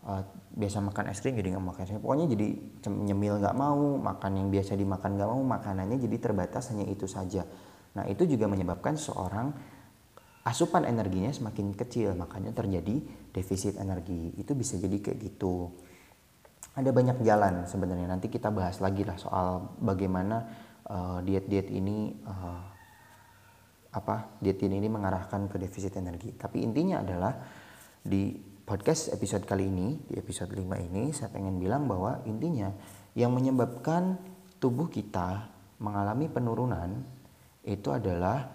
Uh, 0.00 0.24
biasa 0.56 0.80
makan 0.80 1.12
es 1.12 1.20
krim 1.20 1.36
jadi 1.36 1.56
nggak 1.56 1.66
makan 1.66 1.80
es 1.84 1.88
krim. 1.92 2.00
Pokoknya 2.00 2.26
jadi 2.30 2.46
nyemil 2.88 3.34
nggak 3.42 3.56
mau, 3.58 4.00
makan 4.00 4.32
yang 4.38 4.48
biasa 4.48 4.72
dimakan 4.78 5.10
nggak 5.18 5.28
mau, 5.28 5.42
makanannya 5.44 5.98
jadi 6.00 6.16
terbatas 6.18 6.72
hanya 6.72 6.88
itu 6.88 7.04
saja. 7.04 7.44
Nah 7.96 8.04
itu 8.06 8.26
juga 8.26 8.46
menyebabkan 8.46 8.94
seorang 8.94 9.50
asupan 10.46 10.88
energinya 10.88 11.30
semakin 11.30 11.74
kecil, 11.74 12.16
makanya 12.16 12.54
terjadi 12.54 13.02
defisit 13.34 13.76
energi. 13.76 14.34
Itu 14.38 14.54
bisa 14.54 14.78
jadi 14.78 14.98
kayak 14.98 15.18
gitu. 15.20 15.70
Ada 16.74 16.94
banyak 16.94 17.22
jalan 17.26 17.66
sebenarnya. 17.66 18.06
Nanti 18.06 18.30
kita 18.30 18.48
bahas 18.54 18.78
lagi 18.78 19.02
lah 19.02 19.18
soal 19.18 19.74
bagaimana 19.82 20.68
Eh, 20.90 21.18
diet-diet 21.22 21.70
uh, 21.70 21.78
ini 21.78 22.10
uh, 22.26 22.66
apa 23.94 24.42
diet 24.42 24.58
ini 24.58 24.90
mengarahkan 24.90 25.46
ke 25.46 25.54
defisit 25.62 25.94
energi. 25.94 26.34
Tapi 26.34 26.66
intinya 26.66 26.98
adalah 26.98 27.30
di 28.02 28.34
podcast 28.66 29.14
episode 29.14 29.46
kali 29.46 29.70
ini, 29.70 30.02
di 30.02 30.18
episode 30.18 30.50
5 30.50 30.66
ini 30.90 31.14
saya 31.14 31.30
pengen 31.30 31.62
bilang 31.62 31.86
bahwa 31.86 32.26
intinya 32.26 32.74
yang 33.14 33.30
menyebabkan 33.30 34.18
tubuh 34.58 34.90
kita 34.90 35.46
mengalami 35.78 36.26
penurunan 36.26 37.06
itu 37.64 37.88
adalah 37.92 38.48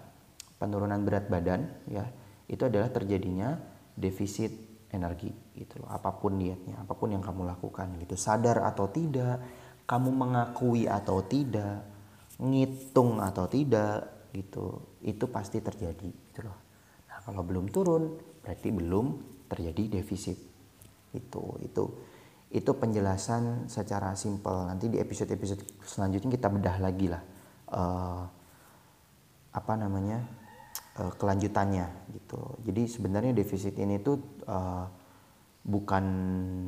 penurunan 0.57 1.01
berat 1.05 1.29
badan 1.29 1.67
ya. 1.89 2.05
Itu 2.45 2.69
adalah 2.69 2.93
terjadinya 2.93 3.57
defisit 3.97 4.53
energi 4.93 5.33
gitu 5.57 5.81
loh. 5.81 5.89
Apa 5.89 6.13
pun 6.17 6.37
dietnya 6.37 6.81
apa 6.81 6.93
pun 6.93 7.13
yang 7.13 7.21
kamu 7.21 7.45
lakukan 7.45 7.97
gitu. 8.01 8.17
Sadar 8.17 8.65
atau 8.65 8.89
tidak 8.89 9.41
kamu 9.85 10.09
mengakui 10.09 10.89
atau 10.89 11.21
tidak 11.25 11.85
ngitung 12.41 13.21
atau 13.21 13.45
tidak 13.45 14.29
gitu. 14.33 14.97
Itu 15.01 15.29
pasti 15.29 15.61
terjadi 15.61 16.09
gitu 16.09 16.45
loh. 16.45 16.57
Nah 17.09 17.17
kalau 17.21 17.41
belum 17.45 17.69
turun 17.69 18.17
berarti 18.41 18.69
belum 18.73 19.05
terjadi 19.49 20.01
defisit. 20.01 20.37
Itu 21.13 21.61
itu 21.61 21.83
itu 22.53 22.71
penjelasan 22.71 23.67
secara 23.67 24.13
simpel. 24.13 24.69
Nanti 24.69 24.89
di 24.89 24.97
episode-episode 25.01 25.81
selanjutnya 25.81 26.29
kita 26.29 26.47
bedah 26.49 26.77
lagi 26.77 27.09
lah 27.09 27.23
uh, 27.71 28.23
apa 29.55 29.73
namanya 29.79 30.19
uh, 30.99 31.11
kelanjutannya 31.15 32.11
gitu. 32.11 32.59
Jadi 32.67 32.91
sebenarnya 32.91 33.31
defisit 33.31 33.79
ini 33.79 34.03
tuh 34.03 34.19
uh, 34.51 34.85
bukan 35.65 36.05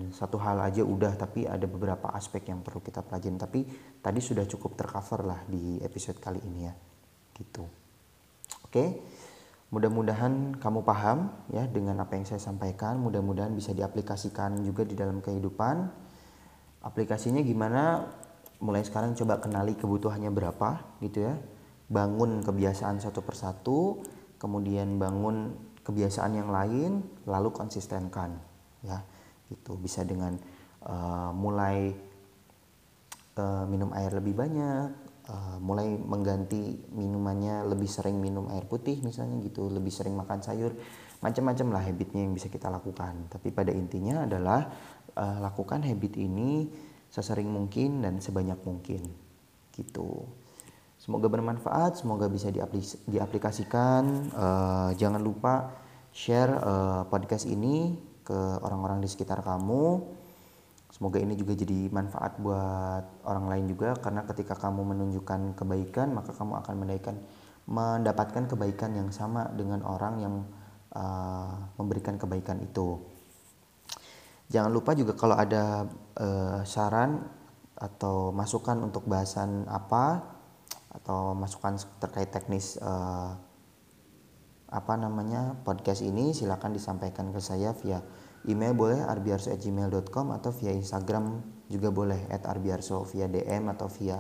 satu 0.10 0.42
hal 0.42 0.58
aja 0.64 0.82
udah 0.82 1.14
tapi 1.20 1.46
ada 1.46 1.68
beberapa 1.70 2.10
aspek 2.16 2.48
yang 2.48 2.64
perlu 2.64 2.80
kita 2.80 3.04
pelajari. 3.04 3.36
Tapi 3.36 3.60
tadi 4.00 4.20
sudah 4.24 4.48
cukup 4.48 4.80
tercover 4.80 5.28
lah 5.28 5.40
di 5.46 5.84
episode 5.84 6.18
kali 6.24 6.40
ini 6.40 6.60
ya 6.64 6.74
gitu. 7.36 7.68
Oke 8.64 9.04
mudah-mudahan 9.68 10.56
kamu 10.64 10.80
paham 10.88 11.28
ya 11.52 11.68
dengan 11.68 12.00
apa 12.00 12.16
yang 12.16 12.24
saya 12.24 12.40
sampaikan. 12.40 13.04
Mudah-mudahan 13.04 13.52
bisa 13.52 13.76
diaplikasikan 13.76 14.64
juga 14.64 14.88
di 14.88 14.96
dalam 14.96 15.20
kehidupan. 15.20 15.92
Aplikasinya 16.88 17.44
gimana? 17.44 18.08
Mulai 18.64 18.88
sekarang 18.88 19.14
coba 19.14 19.38
kenali 19.44 19.76
kebutuhannya 19.76 20.32
berapa 20.34 20.98
gitu 21.04 21.28
ya 21.30 21.38
bangun 21.88 22.44
kebiasaan 22.44 23.00
satu 23.00 23.24
persatu 23.24 24.04
kemudian 24.38 25.00
bangun 25.00 25.56
kebiasaan 25.82 26.36
yang 26.36 26.52
lain 26.52 27.04
lalu 27.24 27.50
konsistenkan 27.56 28.36
ya 28.84 29.00
itu 29.48 29.80
bisa 29.80 30.04
dengan 30.04 30.36
uh, 30.84 31.32
mulai 31.32 31.96
uh, 33.40 33.64
minum 33.72 33.96
air 33.96 34.12
lebih 34.12 34.36
banyak 34.36 34.92
uh, 35.32 35.58
mulai 35.64 35.96
mengganti 35.96 36.92
minumannya 36.92 37.64
lebih 37.72 37.88
sering 37.88 38.20
minum 38.20 38.52
air 38.52 38.68
putih 38.68 39.00
misalnya 39.00 39.40
gitu 39.48 39.72
lebih 39.72 39.92
sering 39.92 40.20
makan 40.20 40.44
sayur 40.44 40.76
macam-macam 41.18 41.68
lah 41.74 41.82
habitnya 41.82 42.22
yang 42.30 42.34
bisa 42.38 42.48
kita 42.48 42.70
lakukan. 42.70 43.30
Tapi 43.32 43.50
pada 43.50 43.74
intinya 43.74 44.30
adalah 44.30 44.70
uh, 45.18 45.38
lakukan 45.42 45.82
habit 45.82 46.14
ini 46.18 46.70
sesering 47.10 47.50
mungkin 47.50 48.06
dan 48.06 48.20
sebanyak 48.22 48.60
mungkin 48.68 49.02
gitu 49.74 50.28
semoga 51.08 51.32
bermanfaat 51.32 52.03
semoga 52.03 52.28
bisa 52.28 52.51
diaplikasikan 53.08 54.03
uh, 54.36 54.91
jangan 54.99 55.24
lupa 55.24 55.72
share 56.12 56.51
uh, 56.60 57.08
podcast 57.08 57.47
ini 57.47 57.95
ke 58.28 58.36
orang-orang 58.66 58.99
di 58.99 59.08
sekitar 59.08 59.39
kamu. 59.39 60.01
Semoga 60.91 61.22
ini 61.22 61.38
juga 61.38 61.53
jadi 61.53 61.88
manfaat 61.93 62.41
buat 62.41 63.24
orang 63.28 63.45
lain 63.53 63.66
juga 63.70 63.93
karena 64.01 64.26
ketika 64.26 64.58
kamu 64.58 64.97
menunjukkan 64.97 65.53
kebaikan 65.53 66.16
maka 66.16 66.34
kamu 66.34 66.58
akan 66.64 66.76
mendapatkan 66.80 67.16
mendapatkan 67.68 68.43
kebaikan 68.47 68.95
yang 68.95 69.12
sama 69.12 69.51
dengan 69.53 69.84
orang 69.84 70.14
yang 70.24 70.36
uh, 70.95 71.53
memberikan 71.78 72.16
kebaikan 72.16 72.64
itu. 72.64 72.97
Jangan 74.47 74.72
lupa 74.72 74.95
juga 74.95 75.14
kalau 75.14 75.36
ada 75.36 75.86
uh, 76.18 76.64
saran 76.64 77.20
atau 77.78 78.32
masukan 78.34 78.80
untuk 78.80 79.05
bahasan 79.05 79.68
apa 79.68 80.24
atau 81.04 81.38
masukan 81.38 81.78
terkait 82.02 82.34
teknis 82.34 82.78
uh, 82.82 83.38
apa 84.68 84.93
namanya 85.00 85.56
podcast 85.64 86.04
ini 86.04 86.36
silahkan 86.36 86.76
disampaikan 86.76 87.32
ke 87.32 87.39
saya 87.39 87.72
via 87.80 88.04
email 88.52 88.76
boleh 88.76 89.00
arbiarso@gmail.com 89.00 90.36
atau 90.36 90.52
via 90.52 90.76
Instagram 90.76 91.39
juga 91.72 91.91
boleh 91.91 92.28
@arbiarso 92.32 93.08
via 93.08 93.32
DM 93.32 93.72
atau 93.72 93.88
via 93.88 94.20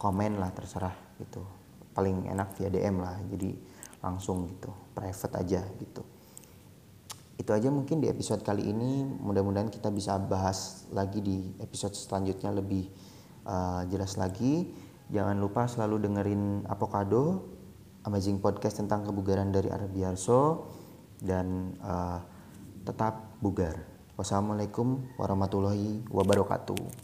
komen 0.00 0.40
lah 0.40 0.52
terserah 0.56 0.96
gitu. 1.20 1.44
Paling 1.92 2.32
enak 2.32 2.56
via 2.56 2.72
DM 2.72 2.96
lah 3.00 3.16
jadi 3.28 3.52
langsung 4.00 4.48
gitu 4.48 4.72
private 4.96 5.34
aja 5.40 5.60
gitu. 5.80 6.02
Itu 7.34 7.50
aja 7.52 7.68
mungkin 7.68 8.00
di 8.00 8.08
episode 8.08 8.40
kali 8.40 8.64
ini 8.68 9.04
mudah-mudahan 9.04 9.68
kita 9.68 9.92
bisa 9.92 10.16
bahas 10.16 10.88
lagi 10.94 11.20
di 11.20 11.52
episode 11.60 11.92
selanjutnya 11.92 12.56
lebih 12.56 12.88
uh, 13.44 13.84
jelas 13.88 14.16
lagi 14.16 14.70
jangan 15.14 15.38
lupa 15.38 15.70
selalu 15.70 16.10
dengerin 16.10 16.66
Apokado 16.66 17.54
amazing 18.04 18.42
podcast 18.42 18.82
tentang 18.82 19.06
kebugaran 19.06 19.48
dari 19.54 19.70
Arabiarso 19.72 20.68
dan 21.22 21.78
uh, 21.80 22.20
tetap 22.84 23.40
bugar. 23.40 23.80
Wassalamualaikum 24.14 25.16
warahmatullahi 25.16 26.04
wabarakatuh. 26.12 27.03